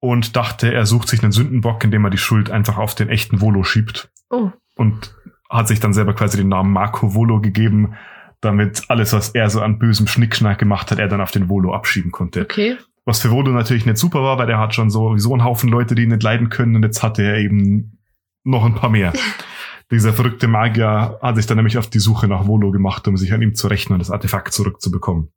und 0.00 0.36
dachte, 0.36 0.72
er 0.72 0.86
sucht 0.86 1.08
sich 1.08 1.22
einen 1.22 1.32
Sündenbock, 1.32 1.82
indem 1.84 2.04
er 2.04 2.10
die 2.10 2.18
Schuld 2.18 2.50
einfach 2.50 2.76
auf 2.78 2.94
den 2.94 3.08
echten 3.08 3.40
Volo 3.40 3.62
schiebt 3.62 4.10
Oh, 4.30 4.50
und 4.76 5.14
hat 5.48 5.68
sich 5.68 5.80
dann 5.80 5.92
selber 5.94 6.14
quasi 6.14 6.36
den 6.36 6.48
Namen 6.48 6.72
Marco 6.72 7.14
Volo 7.14 7.40
gegeben, 7.40 7.94
damit 8.40 8.84
alles, 8.88 9.12
was 9.12 9.30
er 9.30 9.48
so 9.48 9.60
an 9.60 9.78
bösem 9.78 10.06
Schnickschnack 10.06 10.58
gemacht 10.58 10.90
hat, 10.90 10.98
er 10.98 11.08
dann 11.08 11.20
auf 11.20 11.30
den 11.30 11.48
Volo 11.48 11.72
abschieben 11.74 12.12
konnte. 12.12 12.42
okay. 12.42 12.76
Was 13.08 13.20
für 13.20 13.30
Volo 13.30 13.52
natürlich 13.52 13.86
nicht 13.86 13.98
super 13.98 14.20
war, 14.22 14.36
weil 14.36 14.48
der 14.48 14.58
hat 14.58 14.74
schon 14.74 14.90
so, 14.90 15.16
so 15.16 15.32
einen 15.32 15.44
Haufen 15.44 15.70
Leute, 15.70 15.94
die 15.94 16.02
ihn 16.02 16.08
nicht 16.08 16.24
leiden 16.24 16.48
können 16.48 16.74
und 16.74 16.82
jetzt 16.82 17.04
hatte 17.04 17.22
er 17.22 17.38
eben 17.38 18.00
noch 18.42 18.64
ein 18.64 18.74
paar 18.74 18.90
mehr. 18.90 19.12
Dieser 19.92 20.12
verrückte 20.12 20.48
Magier 20.48 21.16
hat 21.22 21.36
sich 21.36 21.46
dann 21.46 21.58
nämlich 21.58 21.78
auf 21.78 21.88
die 21.88 22.00
Suche 22.00 22.26
nach 22.26 22.48
Volo 22.48 22.72
gemacht, 22.72 23.06
um 23.06 23.16
sich 23.16 23.32
an 23.32 23.42
ihm 23.42 23.54
zu 23.54 23.68
rächen 23.68 23.92
und 23.92 24.00
das 24.00 24.10
Artefakt 24.10 24.52
zurückzubekommen. 24.52 25.30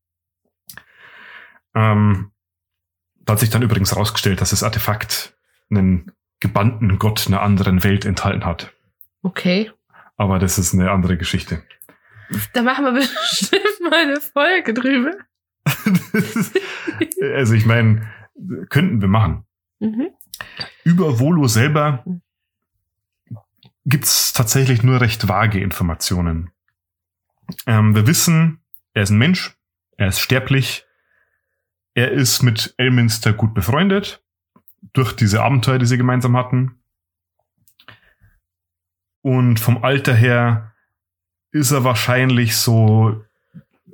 Ähm, 1.76 2.32
da 3.30 3.34
hat 3.34 3.40
sich 3.42 3.52
dann 3.52 3.62
übrigens 3.62 3.96
rausgestellt, 3.96 4.42
dass 4.42 4.50
das 4.50 4.64
Artefakt 4.64 5.38
ein 5.70 6.12
gebannten 6.40 6.98
Gott 6.98 7.28
einer 7.28 7.44
anderen 7.44 7.84
Welt 7.84 8.04
enthalten 8.04 8.44
hat. 8.44 8.74
Okay. 9.22 9.72
Aber 10.18 10.40
das 10.40 10.58
ist 10.58 10.74
eine 10.74 10.90
andere 10.90 11.16
Geschichte. 11.16 11.62
Da 12.54 12.64
machen 12.64 12.86
wir 12.86 12.92
bestimmt 12.94 13.82
mal 13.84 14.02
eine 14.02 14.20
Folge 14.20 14.74
drüber. 14.74 15.12
also 17.36 17.54
ich 17.54 17.68
meine, 17.68 18.12
könnten 18.70 19.00
wir 19.00 19.08
machen. 19.08 19.46
Mhm. 19.78 20.08
Über 20.84 21.20
Volo 21.20 21.48
selber 21.48 22.04
gibt's 23.86 24.34
tatsächlich 24.34 24.82
nur 24.82 25.02
recht 25.02 25.28
vage 25.28 25.60
Informationen. 25.60 26.50
Ähm, 27.68 27.94
wir 27.94 28.08
wissen, 28.08 28.64
er 28.94 29.04
ist 29.04 29.12
ein 29.12 29.20
Mensch, 29.20 29.56
er 29.98 30.08
ist 30.08 30.20
sterblich, 30.20 30.88
er 32.00 32.12
ist 32.12 32.44
mit 32.44 32.74
Elminster 32.78 33.34
gut 33.34 33.54
befreundet, 33.54 34.24
durch 34.94 35.14
diese 35.14 35.44
Abenteuer, 35.44 35.80
die 35.80 35.86
sie 35.86 35.98
gemeinsam 35.98 36.38
hatten. 36.38 36.80
Und 39.22 39.60
vom 39.60 39.84
Alter 39.84 40.14
her 40.14 40.74
ist 41.52 41.72
er 41.72 41.84
wahrscheinlich 41.84 42.56
so 42.56 43.22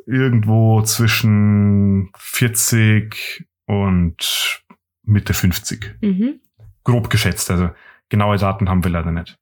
irgendwo 0.05 0.83
zwischen 0.83 2.12
40 2.15 3.47
und 3.65 4.62
Mitte 5.01 5.33
50. 5.33 5.95
Mhm. 6.01 6.41
Grob 6.83 7.09
geschätzt, 7.09 7.50
also 7.50 7.71
genaue 8.09 8.38
Daten 8.38 8.69
haben 8.69 8.83
wir 8.83 8.91
leider 8.91 9.12
nicht. 9.12 9.39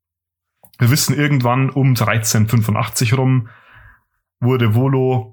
Wir 0.79 0.89
wissen 0.89 1.17
irgendwann 1.17 1.69
um 1.69 1.89
1385 1.89 3.17
rum 3.17 3.49
wurde 4.39 4.73
Volo 4.73 5.32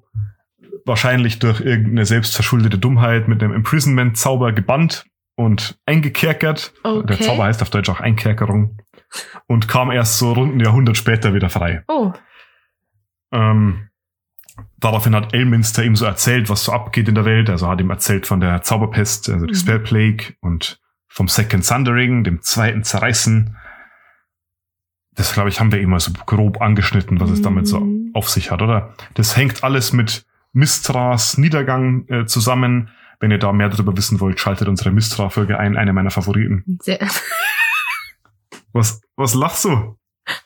wahrscheinlich 0.87 1.39
durch 1.39 1.61
irgendeine 1.61 2.07
selbstverschuldete 2.07 2.79
Dummheit 2.79 3.29
mit 3.29 3.43
einem 3.43 3.53
Imprisonment-Zauber 3.55 4.53
gebannt 4.53 5.07
und 5.37 5.79
eingekerkert. 5.87 6.73
Okay. 6.83 7.07
Der 7.07 7.21
Zauber 7.21 7.45
heißt 7.45 7.63
auf 7.63 7.71
Deutsch 7.71 7.89
auch 7.89 8.01
Einkerkerung. 8.01 8.79
Und 9.47 9.67
kam 9.69 9.91
erst 9.91 10.19
so 10.19 10.33
rund 10.33 10.55
ein 10.57 10.61
Jahrhundert 10.61 10.97
später 10.97 11.35
wieder 11.35 11.51
frei. 11.51 11.83
Oh. 11.89 12.13
Ähm, 13.33 13.89
daraufhin 14.79 15.15
hat 15.15 15.35
Elminster 15.35 15.83
ihm 15.85 15.97
so 15.97 16.05
erzählt, 16.05 16.49
was 16.49 16.65
so 16.65 16.73
abgeht 16.73 17.09
in 17.09 17.15
der 17.15 17.25
Welt. 17.25 17.51
Also 17.51 17.69
hat 17.69 17.81
ihm 17.81 17.91
erzählt 17.91 18.27
von 18.27 18.41
der 18.41 18.63
Zauberpest, 18.63 19.29
also 19.31 19.47
die 19.47 19.53
Mhm. 19.53 19.57
Spell 19.59 19.79
Plague 19.81 20.35
und 20.41 20.79
vom 21.09 21.27
Second 21.27 21.65
Sundering, 21.65 22.23
dem 22.23 22.41
zweiten 22.43 22.85
Zerreißen. 22.85 23.57
Das, 25.13 25.33
glaube 25.33 25.49
ich, 25.49 25.59
haben 25.59 25.73
wir 25.73 25.81
immer 25.81 25.99
so 25.99 26.13
grob 26.27 26.61
angeschnitten, 26.61 27.19
was 27.19 27.31
es 27.31 27.43
damit 27.43 27.67
so 27.67 27.81
Mhm. 27.81 28.11
auf 28.15 28.29
sich 28.31 28.51
hat, 28.51 28.63
oder? 28.63 28.95
Das 29.15 29.37
hängt 29.37 29.65
alles 29.65 29.93
mit 29.93 30.25
Mistras 30.53 31.39
Niedergang 31.39 32.07
äh, 32.09 32.27
zusammen. 32.27 32.91
Wenn 33.21 33.31
ihr 33.31 33.39
da 33.39 33.53
mehr 33.53 33.69
darüber 33.69 33.97
wissen 33.97 34.19
wollt, 34.21 34.41
schaltet 34.41 34.67
unsere 34.69 34.91
Mistra-Folge 34.91 35.59
ein, 35.59 35.77
eine 35.77 35.93
meiner 35.93 36.11
Favoriten. 36.11 36.79
Sehr, 36.83 36.99
Was, 38.73 39.01
was 39.17 39.35
lachst 39.35 39.65
du? 39.65 39.97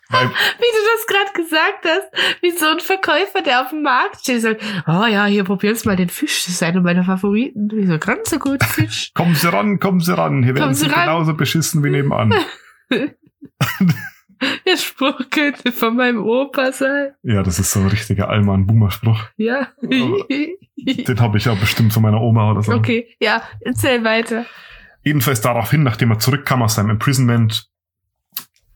Weil, 0.09 0.29
wie 0.59 0.73
du 0.73 0.81
das 0.97 1.07
gerade 1.07 1.33
gesagt 1.43 1.85
hast, 1.85 2.43
wie 2.43 2.51
so 2.53 2.67
ein 2.67 2.81
Verkäufer, 2.81 3.43
der 3.43 3.63
auf 3.63 3.69
dem 3.69 3.83
Markt 3.83 4.21
steht 4.21 4.37
und 4.37 4.41
sagt, 4.41 4.63
oh 4.87 5.05
ja, 5.07 5.27
hier 5.27 5.45
probier's 5.45 5.85
mal 5.85 5.95
den 5.97 6.09
Fisch, 6.09 6.45
das 6.45 6.55
ist 6.55 6.63
einer 6.63 6.81
meiner 6.81 7.05
Favoriten. 7.05 7.69
Wie 7.73 7.87
so 7.87 7.99
ganz 7.99 8.31
so 8.31 8.39
gut 8.39 8.65
Fisch. 8.65 9.11
kommen 9.15 9.35
Sie 9.35 9.53
ran, 9.53 9.79
kommen 9.79 10.01
Sie 10.01 10.17
ran. 10.17 10.43
Hier 10.43 10.55
werden 10.55 10.63
Kommen 10.65 10.75
Sie 10.75 10.87
Sie 10.87 10.91
ran. 10.91 11.07
genauso 11.07 11.35
beschissen 11.35 11.85
wie 11.85 11.91
nebenan. 11.91 12.33
Der 14.67 14.77
Spruch 14.77 15.21
könnte 15.31 15.73
von 15.73 15.97
meinem 15.97 16.23
Opa 16.25 16.73
sein. 16.73 17.13
Ja, 17.23 17.43
das 17.43 17.59
ist 17.59 17.71
so 17.73 17.81
ein 17.81 17.89
richtiger 17.89 18.29
Allmann-Boomer-Spruch. 18.29 19.25
Ja. 19.37 19.69
Den 19.83 21.21
habe 21.21 21.39
ich 21.39 21.45
ja 21.45 21.55
bestimmt 21.55 21.93
von 21.93 22.03
meiner 22.03 22.21
Oma 22.21 22.51
oder 22.53 22.63
so. 22.63 22.73
okay, 22.73 23.09
ja, 23.21 23.43
erzähl 23.61 24.05
weiter. 24.05 24.45
Jedenfalls 25.03 25.41
daraufhin, 25.41 25.83
nachdem 25.83 26.11
er 26.11 26.19
zurückkam 26.19 26.63
aus 26.63 26.75
seinem 26.77 26.91
Imprisonment, 26.91 27.69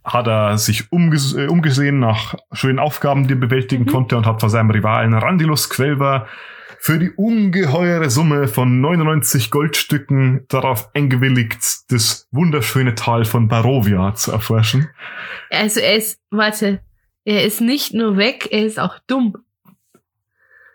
hat 0.04 0.26
er 0.26 0.56
sich 0.58 0.90
umges 0.92 1.34
äh, 1.36 1.46
umgesehen 1.48 1.98
nach 2.00 2.34
schönen 2.52 2.78
Aufgaben, 2.78 3.26
die 3.28 3.34
er 3.34 3.40
bewältigen 3.40 3.84
Mhm. 3.84 3.88
konnte 3.88 4.16
und 4.16 4.26
hat 4.26 4.40
vor 4.40 4.48
seinem 4.50 4.70
Rivalen 4.70 5.12
Randilus 5.14 5.68
Quelver 5.68 6.26
für 6.80 6.98
die 6.98 7.10
ungeheure 7.10 8.08
Summe 8.08 8.48
von 8.48 8.80
99 8.80 9.50
Goldstücken 9.50 10.46
darauf 10.48 10.94
eingewilligt, 10.94 11.90
das 11.90 12.28
wunderschöne 12.30 12.94
Tal 12.94 13.24
von 13.24 13.48
Barovia 13.48 14.14
zu 14.14 14.32
erforschen. 14.32 14.88
Also 15.50 15.80
er 15.80 15.96
ist, 15.96 16.20
warte, 16.30 16.80
er 17.24 17.44
ist 17.44 17.60
nicht 17.60 17.94
nur 17.94 18.16
weg, 18.16 18.48
er 18.50 18.64
ist 18.64 18.78
auch 18.78 18.98
dumm. 19.06 19.36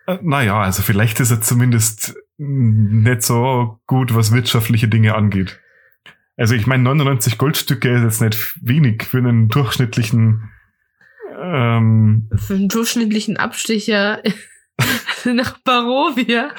Äh, 0.08 0.18
Naja, 0.22 0.62
also 0.62 0.84
vielleicht 0.84 1.20
ist 1.20 1.32
er 1.32 1.42
zumindest 1.42 2.16
nicht 2.38 3.24
so 3.24 3.80
gut, 3.88 4.14
was 4.14 4.34
wirtschaftliche 4.34 4.88
Dinge 4.88 5.16
angeht. 5.16 5.60
Also 6.36 6.56
ich 6.56 6.68
meine, 6.68 6.84
99 6.84 7.38
Goldstücke 7.38 7.90
ist 7.90 8.04
jetzt 8.04 8.22
nicht 8.22 8.60
wenig 8.62 9.04
für 9.04 9.20
einen 9.20 9.50
durchschnittlichen 9.50 10.52
ähm, 11.40 12.30
Für 12.36 12.56
einen 12.56 12.70
durchschnittlichen 12.70 13.38
Abstecher 13.38 14.22
nach 15.26 15.60
Barovia. 15.60 16.50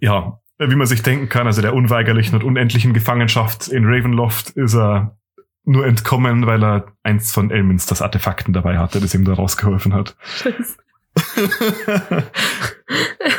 ja, 0.00 0.38
wie 0.58 0.76
man 0.76 0.86
sich 0.86 1.02
denken 1.02 1.28
kann, 1.28 1.46
also 1.46 1.62
der 1.62 1.74
unweigerlichen 1.74 2.34
und 2.34 2.44
unendlichen 2.44 2.92
Gefangenschaft 2.92 3.68
in 3.68 3.86
Ravenloft 3.86 4.50
ist 4.50 4.74
er 4.74 5.16
nur 5.64 5.86
entkommen, 5.86 6.46
weil 6.46 6.62
er 6.64 6.86
eins 7.02 7.32
von 7.32 7.50
Elminsters 7.50 8.02
Artefakten 8.02 8.52
dabei 8.52 8.78
hatte, 8.78 9.00
das 9.00 9.14
ihm 9.14 9.24
da 9.24 9.34
rausgeholfen 9.34 9.94
hat. 9.94 10.16
Scheiße. 10.22 10.76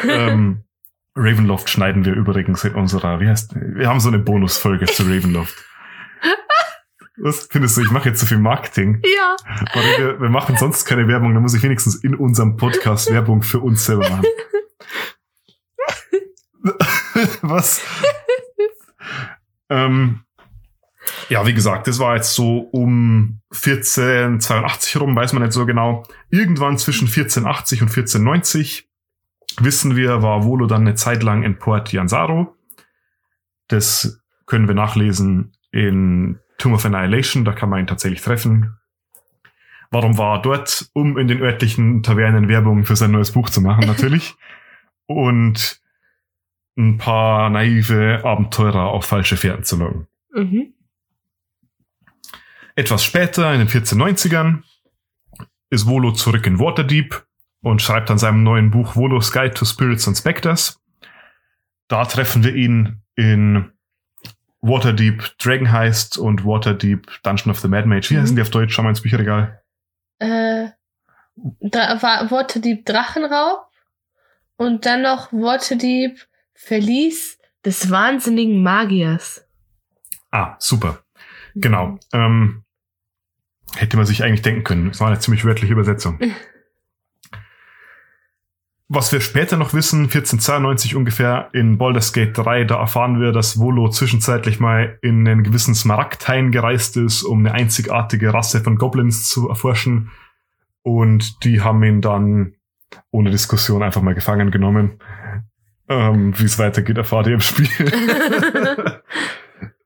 ähm, 0.07 0.63
Ravenloft 1.15 1.69
schneiden 1.69 2.05
wir 2.05 2.13
übrigens 2.13 2.63
in 2.63 2.73
unserer, 2.73 3.19
wie 3.19 3.27
heißt, 3.27 3.55
wir 3.55 3.87
haben 3.87 3.99
so 3.99 4.09
eine 4.09 4.19
Bonusfolge 4.19 4.85
zu 4.85 5.03
Ravenloft. 5.03 5.55
Was 7.17 7.47
findest 7.51 7.77
du? 7.77 7.81
Ich 7.81 7.91
mache 7.91 8.09
jetzt 8.09 8.19
so 8.19 8.25
viel 8.25 8.39
Marketing. 8.39 9.01
Ja. 9.03 9.35
Wir, 9.97 10.21
wir 10.21 10.29
machen 10.29 10.57
sonst 10.57 10.85
keine 10.85 11.07
Werbung, 11.07 11.33
dann 11.33 11.43
muss 11.43 11.53
ich 11.53 11.63
wenigstens 11.63 11.95
in 11.95 12.15
unserem 12.15 12.57
Podcast 12.57 13.11
Werbung 13.11 13.43
für 13.43 13.59
uns 13.59 13.85
selber 13.85 14.09
machen. 14.09 14.25
Was? 17.41 17.81
ähm, 19.69 20.21
ja, 21.29 21.45
wie 21.45 21.53
gesagt, 21.53 21.87
das 21.87 21.99
war 21.99 22.15
jetzt 22.15 22.33
so 22.33 22.59
um 22.59 23.41
1482 23.53 24.99
rum, 24.99 25.15
weiß 25.15 25.33
man 25.33 25.43
nicht 25.43 25.53
so 25.53 25.65
genau. 25.65 26.03
Irgendwann 26.29 26.77
zwischen 26.77 27.07
1480 27.07 27.81
und 27.81 27.89
1490 27.89 28.89
wissen 29.59 29.95
wir, 29.95 30.21
war 30.21 30.43
Volo 30.43 30.67
dann 30.67 30.81
eine 30.81 30.95
Zeit 30.95 31.23
lang 31.23 31.43
in 31.43 31.57
Port 31.57 31.91
Jansaro. 31.91 32.55
Das 33.67 34.21
können 34.45 34.67
wir 34.67 34.75
nachlesen 34.75 35.53
in 35.71 36.40
Tomb 36.61 36.73
of 36.73 36.85
Annihilation, 36.85 37.43
da 37.43 37.53
kann 37.53 37.69
man 37.69 37.79
ihn 37.79 37.87
tatsächlich 37.87 38.21
treffen. 38.21 38.77
Warum 39.89 40.17
war 40.17 40.37
er 40.37 40.41
dort? 40.41 40.89
Um 40.93 41.17
in 41.17 41.27
den 41.27 41.41
örtlichen 41.41 42.03
Tavernen 42.03 42.47
Werbung 42.47 42.85
für 42.85 42.95
sein 42.95 43.11
neues 43.11 43.31
Buch 43.31 43.49
zu 43.49 43.61
machen, 43.61 43.85
natürlich. 43.87 44.35
Und 45.07 45.81
ein 46.77 46.97
paar 46.97 47.49
naive 47.49 48.21
Abenteurer 48.23 48.85
auf 48.85 49.05
falsche 49.05 49.35
Fährten 49.35 49.63
zu 49.63 49.77
locken. 49.77 50.07
Mhm. 50.33 50.73
Etwas 52.75 53.03
später, 53.03 53.51
in 53.53 53.59
den 53.59 53.67
1490ern, 53.67 54.63
ist 55.69 55.87
Volo 55.87 56.11
zurück 56.13 56.45
in 56.47 56.59
Waterdeep 56.59 57.25
und 57.61 57.81
schreibt 57.81 58.09
an 58.11 58.17
seinem 58.17 58.43
neuen 58.43 58.71
Buch 58.71 58.95
Volo's 58.95 59.31
Guide 59.31 59.53
to 59.53 59.65
Spirits 59.65 60.07
and 60.07 60.17
Spectres. 60.17 60.79
Da 61.89 62.05
treffen 62.05 62.43
wir 62.43 62.55
ihn 62.55 63.01
in 63.15 63.70
Waterdeep 64.61 65.37
Dragon 65.39 65.71
Heist 65.71 66.17
und 66.17 66.45
Waterdeep 66.45 67.07
Dungeon 67.23 67.51
of 67.51 67.59
the 67.59 67.67
Mad 67.67 67.87
Mage. 67.87 68.09
Wie 68.11 68.15
Mhm. 68.15 68.21
heißen 68.21 68.35
die 68.35 68.41
auf 68.41 68.49
Deutsch? 68.51 68.73
Schau 68.73 68.83
mal 68.83 68.89
ins 68.89 69.01
Bücherregal. 69.01 69.61
Äh, 70.19 70.69
da 71.35 72.01
war 72.01 72.29
Waterdeep 72.29 72.85
Drachenraub 72.85 73.65
und 74.57 74.85
dann 74.85 75.01
noch 75.01 75.31
Waterdeep 75.33 76.19
Verlies 76.53 77.39
des 77.65 77.89
wahnsinnigen 77.89 78.61
Magiers. 78.61 79.43
Ah, 80.29 80.55
super. 80.59 80.99
Genau. 81.55 81.97
Ähm, 82.13 82.63
hätte 83.75 83.97
man 83.97 84.05
sich 84.05 84.23
eigentlich 84.23 84.41
denken 84.43 84.63
können. 84.63 84.87
Das 84.89 84.99
war 84.99 85.07
eine 85.07 85.19
ziemlich 85.19 85.43
wörtliche 85.43 85.73
Übersetzung. 85.73 86.19
Was 88.93 89.13
wir 89.13 89.21
später 89.21 89.55
noch 89.55 89.73
wissen, 89.73 90.01
1492 90.01 90.97
ungefähr 90.97 91.47
in 91.53 91.77
Baldur's 91.77 92.11
Gate 92.11 92.37
3, 92.37 92.65
da 92.65 92.75
erfahren 92.75 93.21
wir, 93.21 93.31
dass 93.31 93.57
Volo 93.57 93.87
zwischenzeitlich 93.87 94.59
mal 94.59 94.99
in 95.01 95.25
einen 95.25 95.43
gewissen 95.43 95.73
Smaragdhain 95.73 96.51
gereist 96.51 96.97
ist, 96.97 97.23
um 97.23 97.39
eine 97.39 97.53
einzigartige 97.53 98.33
Rasse 98.33 98.59
von 98.59 98.75
Goblins 98.75 99.29
zu 99.29 99.47
erforschen. 99.47 100.11
Und 100.83 101.45
die 101.45 101.61
haben 101.61 101.81
ihn 101.85 102.01
dann 102.01 102.55
ohne 103.11 103.31
Diskussion 103.31 103.81
einfach 103.81 104.01
mal 104.01 104.13
gefangen 104.13 104.51
genommen. 104.51 104.99
Ähm, 105.87 106.37
Wie 106.37 106.43
es 106.43 106.59
weitergeht, 106.59 106.97
erfahrt 106.97 107.27
ihr 107.27 107.35
im 107.35 107.39
Spiel. 107.39 107.69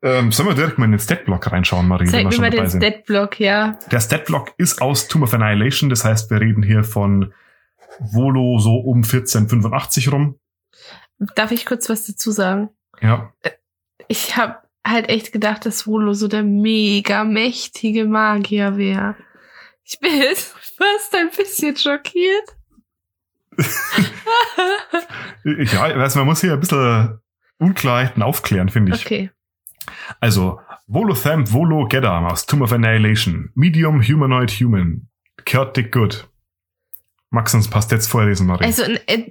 ähm, 0.02 0.32
sollen 0.32 0.50
wir 0.50 0.56
direkt 0.56 0.80
mal 0.80 0.86
in 0.86 0.94
den 0.94 1.00
Statblock 1.00 1.52
reinschauen, 1.52 1.88
Marie, 1.88 2.08
Zeig 2.08 2.28
mir 2.28 2.40
mal 2.40 2.50
den? 2.50 2.68
Statblock, 2.68 3.40
ja. 3.40 3.78
Der 3.92 4.00
Statblock 4.00 4.54
ist 4.58 4.82
aus 4.82 5.08
Tomb 5.08 5.26
of 5.26 5.34
Annihilation, 5.36 5.92
das 5.92 6.04
heißt, 6.04 6.32
wir 6.32 6.42
reden 6.42 6.64
hier 6.64 6.84
von 6.84 7.32
Volo 8.00 8.60
so 8.60 8.78
um 8.78 8.98
1485 8.98 10.12
rum. 10.12 10.40
Darf 11.36 11.52
ich 11.52 11.66
kurz 11.66 11.90
was 11.90 12.06
dazu 12.06 12.32
sagen? 12.32 12.70
Ja. 13.02 13.34
Ich 14.08 14.36
habe 14.38 14.58
halt 14.86 15.10
echt 15.10 15.32
gedacht, 15.32 15.66
dass 15.66 15.88
Volo 15.88 16.14
so 16.14 16.28
der 16.28 16.44
mega 16.44 17.24
mächtige 17.24 18.06
Magier 18.06 18.78
wäre. 18.78 19.16
Ich 19.84 20.00
bin 20.00 20.16
jetzt 20.18 20.54
fast 20.78 21.16
ein 21.16 21.30
bisschen 21.30 21.76
schockiert. 21.76 22.56
ja, 25.46 25.84
also 25.84 26.20
man 26.20 26.28
muss 26.28 26.42
hier 26.42 26.54
ein 26.54 26.60
bisschen 26.60 27.20
Unklarheiten 27.58 28.22
aufklären, 28.22 28.70
finde 28.70 28.96
ich. 28.96 29.06
Okay. 29.06 29.32
Also, 30.20 30.60
Volothamp 30.88 31.52
Volo 31.54 31.88
Geddam 31.88 32.26
aus 32.26 32.46
Tomb 32.46 32.64
of 32.64 32.74
Annihilation. 32.74 33.52
Medium 33.56 34.02
Humanoid 34.02 34.52
Human. 34.52 35.08
Chaotic 35.46 35.92
Good. 35.92 36.28
Max, 37.30 37.54
uns 37.54 37.70
passt 37.70 37.92
jetzt 37.92 38.08
vorlesen, 38.08 38.48
Marie. 38.48 38.66
Also, 38.66 38.84
er, 38.84 39.26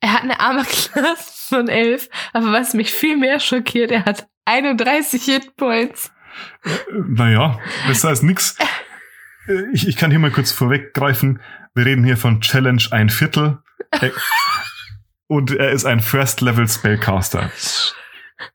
er 0.00 0.12
hat 0.12 0.22
eine 0.22 0.40
Armor-Class 0.40 1.46
von 1.48 1.68
11, 1.68 2.08
aber 2.32 2.52
was 2.52 2.74
mich 2.74 2.90
viel 2.92 3.16
mehr 3.16 3.40
schockiert, 3.40 3.90
er 3.90 4.04
hat 4.04 4.28
31 4.44 5.24
Hitpoints. 5.24 6.12
Naja, 6.92 7.58
besser 7.86 8.08
als 8.08 8.22
nix. 8.22 8.56
Ich, 9.72 9.86
ich 9.86 9.96
kann 9.96 10.10
hier 10.10 10.18
mal 10.18 10.32
kurz 10.32 10.50
vorweggreifen. 10.50 11.40
Wir 11.72 11.86
reden 11.86 12.02
hier 12.02 12.16
von 12.16 12.40
Challenge 12.40 12.82
ein 12.90 13.10
Viertel. 13.10 13.62
Und 15.28 15.52
er 15.52 15.70
ist 15.70 15.84
ein 15.84 16.00
First-Level-Spellcaster. 16.00 17.52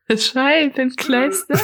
Scheibenkleister. 0.10 1.58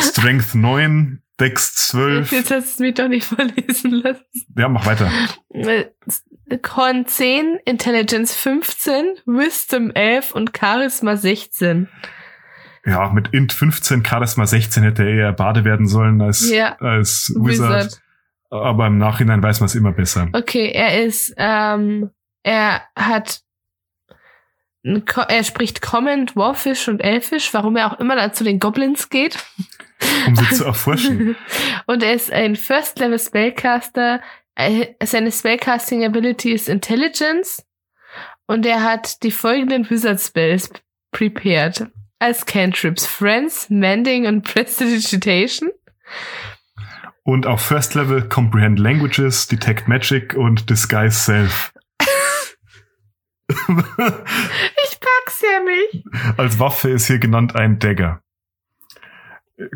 Strength 0.00 0.54
9, 0.54 1.22
Dex 1.38 1.74
12. 1.88 2.32
Jetzt 2.32 2.50
hast 2.50 2.78
du 2.78 2.84
mich 2.84 2.94
doch 2.94 3.08
nicht 3.08 3.24
verlesen 3.26 3.90
lassen. 3.92 4.24
Ja, 4.56 4.68
mach 4.68 4.86
weiter. 4.86 5.10
Con 6.62 7.06
10, 7.06 7.58
Intelligence 7.64 8.34
15, 8.34 9.16
Wisdom 9.26 9.90
11 9.90 10.32
und 10.32 10.56
Charisma 10.56 11.16
16. 11.16 11.88
Ja, 12.86 13.10
mit 13.10 13.28
Int 13.34 13.52
15, 13.52 14.04
Charisma 14.04 14.46
16 14.46 14.84
hätte 14.84 15.02
er 15.02 15.08
eher 15.08 15.32
Bade 15.32 15.64
werden 15.64 15.88
sollen 15.88 16.22
als, 16.22 16.48
Ja, 16.48 16.76
als 16.78 17.34
Wizard. 17.36 17.86
Wizard. 17.86 18.02
Aber 18.48 18.86
im 18.86 18.98
Nachhinein 18.98 19.42
weiß 19.42 19.58
man 19.60 19.66
es 19.66 19.74
immer 19.74 19.92
besser. 19.92 20.28
Okay, 20.32 20.70
er 20.72 21.04
ist, 21.04 21.34
ähm, 21.36 22.10
er 22.44 22.82
hat, 22.96 23.40
er 24.84 25.42
spricht 25.42 25.82
Common, 25.82 26.26
Dwarfish 26.26 26.86
und 26.86 27.00
Elfish, 27.00 27.52
warum 27.52 27.76
er 27.76 27.92
auch 27.92 27.98
immer 27.98 28.14
dann 28.14 28.32
zu 28.32 28.44
den 28.44 28.60
Goblins 28.60 29.10
geht. 29.10 29.44
Um 30.26 30.36
sie 30.36 30.54
zu 30.54 30.64
erforschen. 30.64 31.36
und 31.86 32.02
er 32.02 32.14
ist 32.14 32.32
ein 32.32 32.56
First 32.56 32.98
Level 32.98 33.18
Spellcaster. 33.18 34.20
Äh, 34.54 34.94
Seine 35.04 35.32
Spellcasting 35.32 36.04
Ability 36.04 36.52
ist 36.52 36.68
Intelligence. 36.68 37.64
Und 38.46 38.66
er 38.66 38.82
hat 38.82 39.22
die 39.22 39.30
folgenden 39.30 39.88
Wizard 39.88 40.20
Spells 40.20 40.70
prepared. 41.12 41.88
Als 42.18 42.46
Cantrips 42.46 43.06
Friends, 43.06 43.68
Mending 43.68 44.26
und 44.26 44.42
Prestidigitation. 44.42 45.70
Und 47.24 47.46
auf 47.46 47.60
First 47.60 47.94
Level 47.94 48.28
Comprehend 48.28 48.78
Languages, 48.78 49.48
Detect 49.48 49.88
Magic 49.88 50.34
und 50.34 50.70
Disguise 50.70 51.18
Self. 51.18 51.72
Ich 53.68 55.00
pack's 55.00 55.42
ja 55.42 55.60
nicht. 55.60 56.04
Als 56.36 56.58
Waffe 56.58 56.90
ist 56.90 57.06
hier 57.06 57.18
genannt 57.18 57.54
ein 57.54 57.78
Dagger. 57.78 58.20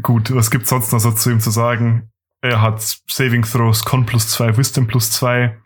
Gut, 0.03 0.35
was 0.35 0.51
gibt's 0.51 0.69
sonst 0.69 0.93
noch 0.93 1.01
so 1.01 1.13
zu 1.13 1.31
ihm 1.31 1.41
zu 1.41 1.51
sagen? 1.51 2.11
Er 2.43 2.61
hat 2.61 2.81
Saving 3.07 3.43
Throws 3.43 3.85
Con 3.85 4.07
plus 4.07 4.29
2, 4.29 4.57
Wisdom 4.57 4.87
plus 4.87 5.11
2 5.13 5.57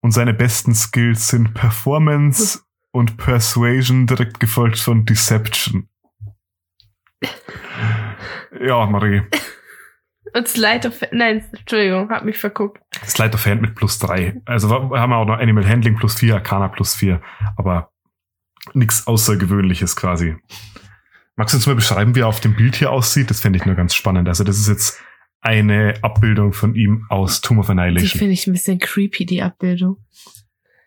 und 0.00 0.12
seine 0.12 0.34
besten 0.34 0.74
Skills 0.74 1.28
sind 1.28 1.54
Performance 1.54 2.60
und 2.92 3.16
Persuasion, 3.16 4.06
direkt 4.06 4.40
gefolgt 4.40 4.78
von 4.78 5.04
Deception. 5.04 5.88
Ja, 8.60 8.86
Marie. 8.86 9.22
Und 10.34 10.48
Slide 10.48 10.88
of, 10.88 11.00
nein, 11.12 11.44
Entschuldigung, 11.52 12.10
hab 12.10 12.24
mich 12.24 12.38
verguckt. 12.38 12.82
Slide 13.04 13.34
of 13.34 13.46
Hand 13.46 13.62
mit 13.62 13.74
plus 13.74 13.98
3. 13.98 14.40
Also 14.44 14.68
wir 14.68 15.00
haben 15.00 15.12
auch 15.12 15.24
noch 15.24 15.38
Animal 15.38 15.66
Handling 15.66 15.96
plus 15.96 16.16
4, 16.16 16.34
Arcana 16.34 16.68
plus 16.68 16.94
4, 16.94 17.20
aber 17.56 17.90
nichts 18.74 19.06
Außergewöhnliches 19.06 19.96
quasi. 19.96 20.36
Magst 21.38 21.54
du 21.54 21.58
uns 21.58 21.66
mal 21.66 21.76
beschreiben, 21.76 22.14
wie 22.16 22.20
er 22.20 22.26
auf 22.26 22.40
dem 22.40 22.56
Bild 22.56 22.74
hier 22.74 22.90
aussieht? 22.90 23.30
Das 23.30 23.40
fände 23.40 23.58
ich 23.58 23.64
nur 23.64 23.76
ganz 23.76 23.94
spannend. 23.94 24.26
Also 24.28 24.42
das 24.42 24.58
ist 24.58 24.66
jetzt 24.68 25.00
eine 25.40 25.94
Abbildung 26.02 26.52
von 26.52 26.74
ihm 26.74 27.06
aus 27.10 27.40
Tomb 27.40 27.60
of 27.60 27.66
Die 27.66 27.70
Annihilation. 27.72 28.18
finde 28.18 28.32
ich 28.32 28.46
ein 28.48 28.52
bisschen 28.52 28.80
creepy, 28.80 29.24
die 29.24 29.40
Abbildung. 29.40 29.98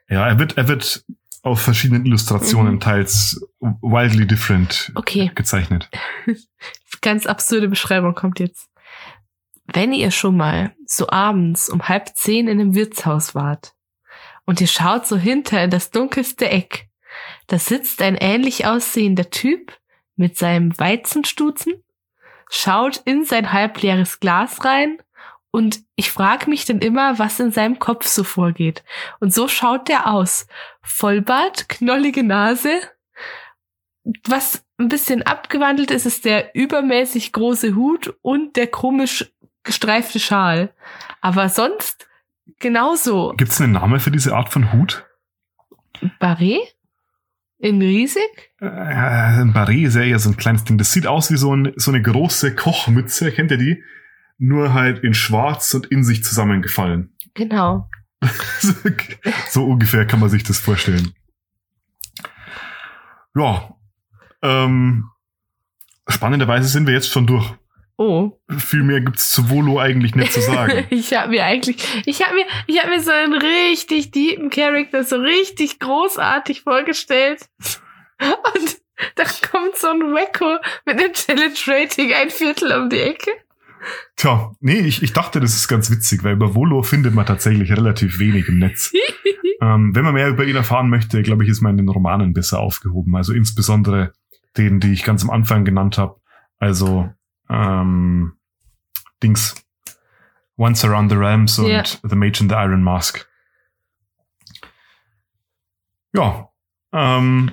Ja, 0.09 0.27
er 0.27 0.39
wird, 0.39 0.57
er 0.57 0.67
wird 0.67 1.05
auf 1.41 1.61
verschiedenen 1.61 2.05
Illustrationen 2.05 2.73
Mhm. 2.75 2.79
teils 2.81 3.41
wildly 3.61 4.27
different 4.27 4.91
Okay, 4.95 5.31
gezeichnet. 5.33 5.89
ganz 7.01 7.25
absurde 7.25 7.69
Beschreibung 7.69 8.13
kommt 8.13 8.39
jetzt. 8.41 8.67
Wenn 9.73 9.93
ihr 9.93 10.11
schon 10.11 10.35
mal 10.35 10.75
so 10.85 11.07
abends 11.09 11.69
um 11.69 11.87
halb 11.87 12.09
zehn 12.15 12.49
in 12.49 12.59
einem 12.59 12.75
Wirtshaus 12.75 13.33
wart 13.35 13.73
und 14.45 14.59
ihr 14.59 14.67
schaut 14.67 15.07
so 15.07 15.15
hinter 15.17 15.63
in 15.63 15.69
das 15.69 15.91
dunkelste 15.91 16.49
Eck, 16.49 16.89
da 17.47 17.57
sitzt 17.57 18.01
ein 18.01 18.15
ähnlich 18.17 18.65
aussehender 18.65 19.29
Typ 19.29 19.77
mit 20.15 20.37
seinem 20.37 20.77
Weizenstutzen, 20.77 21.83
schaut 22.49 22.97
in 23.05 23.25
sein 23.25 23.53
halbleeres 23.53 24.19
Glas 24.19 24.63
rein 24.65 24.97
und 25.51 25.81
ich 25.95 26.11
frage 26.11 26.49
mich 26.49 26.65
dann 26.65 26.79
immer, 26.79 27.19
was 27.19 27.39
in 27.39 27.51
seinem 27.51 27.77
Kopf 27.77 28.07
so 28.07 28.23
vorgeht. 28.23 28.83
Und 29.19 29.33
so 29.33 29.49
schaut 29.49 29.89
der 29.89 30.07
aus. 30.07 30.47
Vollbart, 30.81 31.67
knollige 31.67 32.23
Nase. 32.23 32.71
Was 34.25 34.65
ein 34.77 34.87
bisschen 34.87 35.21
abgewandelt 35.23 35.91
ist, 35.91 36.05
ist 36.05 36.25
der 36.25 36.55
übermäßig 36.55 37.33
große 37.33 37.75
Hut 37.75 38.15
und 38.21 38.55
der 38.55 38.67
komisch 38.67 39.31
gestreifte 39.63 40.19
Schal. 40.19 40.73
Aber 41.19 41.49
sonst 41.49 42.07
genauso. 42.59 43.33
Gibt 43.37 43.51
es 43.51 43.61
einen 43.61 43.73
Namen 43.73 43.99
für 43.99 44.11
diese 44.11 44.33
Art 44.33 44.49
von 44.49 44.71
Hut? 44.71 45.05
Barret? 46.19 46.75
In 47.61 47.79
riesig? 47.79 48.51
Äh, 48.59 48.65
ein 48.65 49.53
Barret 49.53 49.87
ist 49.87 49.95
ja 49.95 50.17
so 50.17 50.31
ein 50.31 50.37
kleines 50.37 50.63
Ding. 50.63 50.79
Das 50.79 50.91
sieht 50.91 51.05
aus 51.05 51.29
wie 51.29 51.37
so, 51.37 51.55
ein, 51.55 51.73
so 51.75 51.91
eine 51.91 52.01
große 52.01 52.55
Kochmütze, 52.55 53.31
kennt 53.31 53.51
ihr 53.51 53.57
die? 53.57 53.83
Nur 54.39 54.73
halt 54.73 55.03
in 55.03 55.13
schwarz 55.13 55.71
und 55.75 55.85
in 55.85 56.03
sich 56.03 56.23
zusammengefallen. 56.23 57.13
Genau. 57.35 57.87
so 59.49 59.65
ungefähr 59.65 60.07
kann 60.07 60.19
man 60.19 60.29
sich 60.29 60.43
das 60.43 60.57
vorstellen. 60.57 61.13
Ja. 63.35 63.75
Ähm, 64.41 65.11
spannenderweise 66.07 66.67
sind 66.67 66.87
wir 66.87 66.95
jetzt 66.95 67.11
schon 67.11 67.27
durch. 67.27 67.53
Oh. 68.01 68.31
Viel 68.57 68.81
mehr 68.81 68.99
gibt's 68.99 69.31
zu 69.31 69.51
Volo 69.51 69.77
eigentlich 69.77 70.15
nicht 70.15 70.33
zu 70.33 70.41
sagen. 70.41 70.85
ich 70.89 71.13
habe 71.13 71.29
mir 71.29 71.45
eigentlich, 71.45 71.77
ich 72.07 72.25
habe 72.25 72.33
mir, 72.33 72.45
ich 72.65 72.79
habe 72.79 72.89
mir 72.89 72.99
so 72.99 73.11
einen 73.11 73.33
richtig 73.33 74.09
deepen 74.09 74.49
Charakter 74.49 75.03
so 75.03 75.17
richtig 75.17 75.77
großartig 75.77 76.61
vorgestellt. 76.61 77.47
Und 78.19 78.77
dann 79.13 79.27
kommt 79.51 79.75
so 79.77 79.89
ein 79.89 79.99
Wacko 80.15 80.57
mit 80.87 80.99
einem 80.99 81.13
Challenge 81.13 81.53
Rating 81.67 82.11
ein 82.11 82.31
Viertel 82.31 82.71
um 82.71 82.89
die 82.89 83.01
Ecke. 83.01 83.29
Tja, 84.15 84.51
nee, 84.61 84.79
ich, 84.79 85.03
ich 85.03 85.13
dachte, 85.13 85.39
das 85.39 85.55
ist 85.55 85.67
ganz 85.67 85.91
witzig, 85.91 86.23
weil 86.23 86.33
über 86.33 86.55
Volo 86.55 86.81
findet 86.81 87.13
man 87.13 87.27
tatsächlich 87.27 87.71
relativ 87.71 88.17
wenig 88.17 88.47
im 88.47 88.57
Netz. 88.57 88.91
ähm, 89.61 89.93
wenn 89.93 90.03
man 90.03 90.15
mehr 90.15 90.29
über 90.29 90.43
ihn 90.43 90.55
erfahren 90.55 90.89
möchte, 90.89 91.21
glaube 91.21 91.43
ich, 91.43 91.51
ist 91.51 91.61
man 91.61 91.77
in 91.77 91.85
den 91.85 91.89
Romanen 91.89 92.33
besser 92.33 92.61
aufgehoben. 92.61 93.15
Also 93.15 93.31
insbesondere 93.31 94.13
den, 94.57 94.79
die 94.79 94.91
ich 94.91 95.03
ganz 95.03 95.21
am 95.21 95.29
Anfang 95.29 95.65
genannt 95.65 95.99
habe. 95.99 96.19
Also 96.57 97.11
ähm, 97.51 98.37
Dings 99.21 99.55
Once 100.57 100.85
Around 100.85 101.11
the 101.11 101.17
Realms 101.17 101.59
und. 101.59 101.67
The 102.03 102.15
Mage 102.15 102.41
in 102.41 102.49
the 102.49 102.55
Iron 102.55 102.83
Mask. 102.83 103.27
Ja, 106.13 106.49
ähm, 106.93 107.51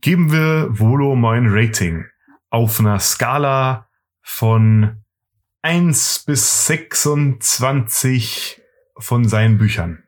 geben 0.00 0.30
wir 0.32 0.68
Volo 0.70 1.16
mal 1.16 1.36
ein 1.36 1.48
Rating 1.48 2.04
auf 2.50 2.78
einer 2.78 3.00
Skala 3.00 3.88
von 4.22 5.04
1 5.62 6.24
bis 6.26 6.66
26 6.66 8.62
von 8.98 9.28
seinen 9.28 9.58
Büchern. 9.58 10.03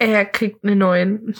Er 0.00 0.24
kriegt 0.24 0.64
eine 0.64 0.76
9. 0.76 1.34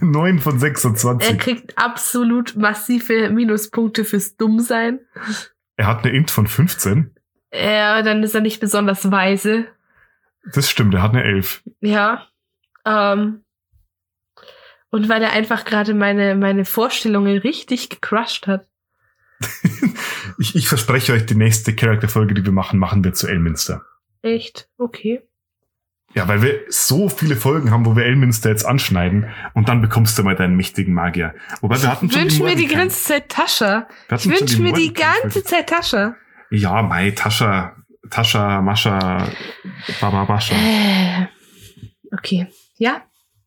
9 0.00 0.38
von 0.38 0.54
Er 0.54 0.60
26. 0.60 1.38
kriegt 1.40 1.76
absolut 1.76 2.54
massive 2.54 3.30
Minuspunkte 3.30 4.04
fürs 4.04 4.36
Dummsein. 4.36 5.00
Er 5.76 5.88
hat 5.88 6.04
eine 6.04 6.14
Int 6.16 6.30
von 6.30 6.46
15. 6.46 7.16
Ja, 7.52 8.02
dann 8.02 8.22
ist 8.22 8.32
er 8.32 8.42
nicht 8.42 8.60
besonders 8.60 9.10
weise. 9.10 9.66
Das 10.52 10.70
stimmt, 10.70 10.94
er 10.94 11.02
hat 11.02 11.14
eine 11.14 11.24
11. 11.24 11.64
Ja. 11.80 12.28
Ähm, 12.86 13.42
und 14.90 15.08
weil 15.08 15.24
er 15.24 15.32
einfach 15.32 15.64
gerade 15.64 15.94
meine, 15.94 16.36
meine 16.36 16.64
Vorstellungen 16.64 17.38
richtig 17.38 17.90
gecrushed 17.90 18.46
hat. 18.46 18.68
ich, 20.38 20.54
ich 20.54 20.68
verspreche 20.68 21.12
euch, 21.12 21.26
die 21.26 21.34
nächste 21.34 21.74
Charakterfolge, 21.74 22.34
die 22.34 22.44
wir 22.44 22.52
machen, 22.52 22.78
machen 22.78 23.02
wir 23.02 23.14
zu 23.14 23.26
Elminster. 23.26 23.84
Echt? 24.22 24.68
Okay. 24.78 25.26
Ja, 26.14 26.28
weil 26.28 26.42
wir 26.42 26.60
so 26.68 27.08
viele 27.08 27.34
Folgen 27.34 27.70
haben, 27.72 27.84
wo 27.84 27.96
wir 27.96 28.04
Elminster 28.04 28.48
jetzt 28.48 28.64
anschneiden 28.64 29.26
und 29.52 29.68
dann 29.68 29.80
bekommst 29.82 30.16
du 30.16 30.22
mal 30.22 30.36
deinen 30.36 30.56
mächtigen 30.56 30.94
Magier. 30.94 31.34
Wobei 31.60 31.80
wir 31.82 31.90
hatten 31.90 32.06
Ich 32.06 32.12
schon 32.12 32.22
wünsche 32.22 32.42
mir 32.44 32.54
die 32.54 32.68
ganze 32.68 33.02
Zeit 33.02 33.28
Tascha. 33.28 33.88
Wir 34.08 34.18
Ich 34.18 34.28
wünsche 34.28 34.62
mir 34.62 34.72
die 34.72 34.92
ganze 34.92 35.42
Zeit 35.42 35.68
Tascha. 35.68 36.14
Ja, 36.50 36.82
Mai, 36.82 37.10
Tascha, 37.10 37.74
Tascha, 38.10 38.60
Mascha, 38.60 39.28
Bababascha. 40.00 40.54
Äh, 40.54 41.26
okay. 42.12 42.46
Ja, 42.76 43.02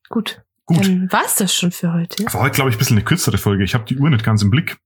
gut. 0.10 0.42
Gut. 0.66 0.86
Dann 0.86 1.10
war's 1.12 1.36
das 1.36 1.56
schon 1.56 1.72
für 1.72 1.94
heute. 1.94 2.26
War 2.34 2.42
heute, 2.42 2.56
glaube 2.56 2.70
ich, 2.70 2.76
ein 2.76 2.80
bisschen 2.80 2.98
eine 2.98 3.06
kürzere 3.06 3.38
Folge. 3.38 3.64
Ich 3.64 3.74
habe 3.74 3.86
die 3.86 3.98
Uhr 3.98 4.10
nicht 4.10 4.26
ganz 4.26 4.42
im 4.42 4.50
Blick. 4.50 4.78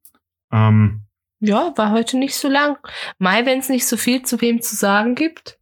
Ähm, 0.52 1.02
Ja, 1.40 1.74
war 1.76 1.92
heute 1.92 2.20
nicht 2.20 2.36
so 2.36 2.48
lang. 2.48 2.78
Mai, 3.18 3.44
wenn 3.48 3.58
es 3.60 3.70
nicht 3.70 3.88
so 3.88 3.98
viel 3.98 4.22
zu 4.22 4.40
wem 4.42 4.62
zu 4.62 4.76
sagen 4.76 5.16
gibt. 5.16 5.58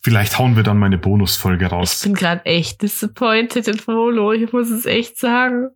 Vielleicht 0.00 0.38
hauen 0.38 0.56
wir 0.56 0.62
dann 0.62 0.78
mal 0.78 0.86
eine 0.86 0.98
Bonusfolge 0.98 1.66
Ich 1.66 1.72
raus. 1.72 2.02
bin 2.02 2.14
gerade 2.14 2.44
echt 2.46 2.82
disappointed 2.82 3.68
in 3.68 3.78
Volo. 3.86 4.32
Ich 4.32 4.52
muss 4.52 4.70
es 4.70 4.86
echt 4.86 5.18
sagen. 5.18 5.68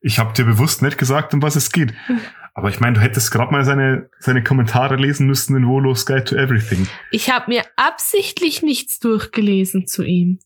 Ich 0.00 0.18
habe 0.18 0.32
dir 0.32 0.44
bewusst 0.44 0.82
nicht 0.82 0.98
gesagt, 0.98 1.34
um 1.34 1.42
was 1.42 1.56
es 1.56 1.72
geht. 1.72 1.92
Aber 2.54 2.70
ich 2.70 2.80
meine, 2.80 2.94
du 2.94 3.00
hättest 3.02 3.30
gerade 3.30 3.52
mal 3.52 3.64
seine, 3.64 4.08
seine 4.18 4.42
Kommentare 4.42 4.96
lesen 4.96 5.26
müssen 5.26 5.54
in 5.56 5.66
Volos 5.66 6.06
Guide 6.06 6.24
to 6.24 6.36
Everything. 6.36 6.88
Ich 7.10 7.30
habe 7.30 7.50
mir 7.50 7.62
absichtlich 7.76 8.62
nichts 8.62 8.98
durchgelesen 8.98 9.86
zu 9.86 10.02
ihm, 10.04 10.38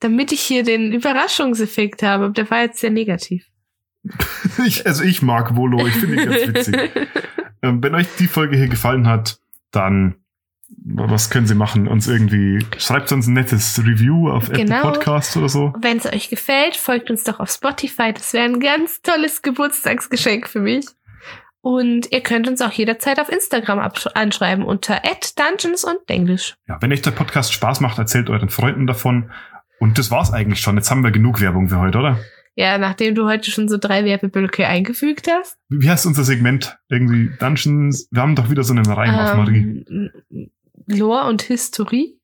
damit 0.00 0.32
ich 0.32 0.40
hier 0.40 0.62
den 0.64 0.92
Überraschungseffekt 0.92 2.02
habe. 2.02 2.24
Aber 2.24 2.32
Der 2.32 2.50
war 2.50 2.62
jetzt 2.62 2.80
sehr 2.80 2.90
negativ. 2.90 3.46
Ich, 4.66 4.86
also 4.86 5.02
ich 5.04 5.22
mag 5.22 5.54
Volo, 5.56 5.86
ich 5.86 5.94
finde 5.94 6.22
ihn 6.22 6.30
ganz 6.30 6.46
witzig. 6.48 6.90
Ähm, 7.64 7.80
wenn 7.80 7.94
euch 7.94 8.08
die 8.18 8.26
Folge 8.26 8.56
hier 8.56 8.66
gefallen 8.66 9.06
hat, 9.06 9.38
dann 9.70 10.16
was 10.84 11.30
können 11.30 11.46
Sie 11.46 11.54
machen? 11.54 11.86
Uns 11.88 12.08
irgendwie 12.08 12.64
schreibt 12.78 13.12
uns 13.12 13.26
ein 13.26 13.34
nettes 13.34 13.78
Review 13.84 14.28
auf 14.30 14.50
Genau. 14.50 14.78
Apple 14.78 14.90
Podcast 14.92 15.36
oder 15.36 15.48
so. 15.48 15.72
Wenn 15.80 15.98
es 15.98 16.06
euch 16.06 16.28
gefällt, 16.28 16.76
folgt 16.76 17.10
uns 17.10 17.24
doch 17.24 17.40
auf 17.40 17.50
Spotify. 17.50 18.12
Das 18.12 18.32
wäre 18.32 18.44
ein 18.44 18.60
ganz 18.60 19.02
tolles 19.02 19.42
Geburtstagsgeschenk 19.42 20.48
für 20.48 20.60
mich. 20.60 20.86
Und 21.60 22.10
ihr 22.10 22.20
könnt 22.22 22.48
uns 22.48 22.60
auch 22.60 22.72
jederzeit 22.72 23.20
auf 23.20 23.28
Instagram 23.28 23.78
anschreiben 24.14 24.64
unter 24.64 25.00
Dungeons 25.36 25.84
und 25.84 25.98
Englisch. 26.08 26.56
Ja, 26.66 26.78
wenn 26.80 26.92
euch 26.92 27.02
der 27.02 27.12
Podcast 27.12 27.52
Spaß 27.52 27.80
macht, 27.80 27.98
erzählt 27.98 28.28
euren 28.30 28.48
Freunden 28.48 28.88
davon. 28.88 29.30
Und 29.78 29.96
das 29.98 30.10
war's 30.10 30.32
eigentlich 30.32 30.60
schon. 30.60 30.76
Jetzt 30.76 30.90
haben 30.90 31.04
wir 31.04 31.12
genug 31.12 31.40
Werbung 31.40 31.68
für 31.68 31.78
heute, 31.78 31.98
oder? 31.98 32.18
Ja, 32.54 32.78
nachdem 32.78 33.14
du 33.14 33.26
heute 33.26 33.50
schon 33.50 33.68
so 33.68 33.78
drei 33.78 34.04
Werbeblöcke 34.04 34.66
eingefügt 34.66 35.28
hast. 35.30 35.56
Wie 35.68 35.88
heißt 35.88 36.04
unser 36.04 36.24
Segment? 36.24 36.76
Irgendwie 36.88 37.30
Dungeons. 37.38 38.08
Wir 38.10 38.22
haben 38.22 38.34
doch 38.34 38.50
wieder 38.50 38.64
so 38.64 38.74
einen 38.74 38.84
Reim 38.84 39.14
auf 39.14 39.36
Marie. 39.36 39.84
Lore 40.92 41.28
und 41.28 41.42
Historie. 41.42 42.18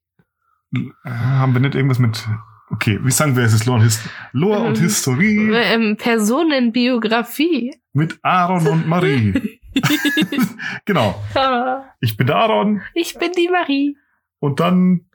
Äh, 0.74 0.80
haben 1.10 1.54
wir 1.54 1.60
nicht 1.60 1.74
irgendwas 1.74 1.98
mit. 1.98 2.26
Okay, 2.70 2.98
wie 3.02 3.10
sagen 3.10 3.34
wir 3.34 3.44
es 3.44 3.54
ist 3.54 3.64
Lore 3.64 3.78
und, 3.78 3.84
Hist 3.84 4.02
Lore 4.32 4.60
und 4.60 4.76
Ähm, 4.76 4.82
Historie 4.84 5.50
Ähm, 5.54 5.96
Personenbiografie. 5.96 7.74
mit 7.94 8.18
Aaron 8.22 8.66
und 8.66 8.86
Marie. 8.88 9.60
genau. 10.84 11.22
Ah, 11.34 11.84
Ich 12.00 12.16
bin 12.16 12.26
der 12.26 12.36
Aaron 12.36 12.82
ich 12.94 13.14
bin 13.18 13.32
die 13.32 13.48
Marie. 13.48 13.96
und 14.40 14.60
dann 14.60 15.06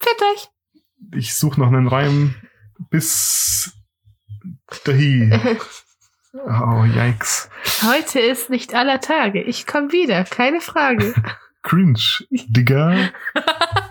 Fett 0.00 0.20
euch. 0.34 0.48
ich 1.14 1.34
suche 1.36 1.60
noch 1.60 1.68
einen 1.68 1.86
Reim 1.88 2.34
bis 2.90 3.72
dahin. 4.84 5.40
Oh, 6.46 6.84
yikes. 6.84 7.48
Heute 7.82 8.20
ist 8.20 8.50
nicht 8.50 8.74
aller 8.74 9.00
Tage. 9.00 9.40
Ich 9.42 9.66
komme 9.66 9.90
wieder, 9.92 10.22
keine 10.24 10.60
Frage. 10.60 11.14
cringe, 11.66 12.22
diga. 12.30 13.10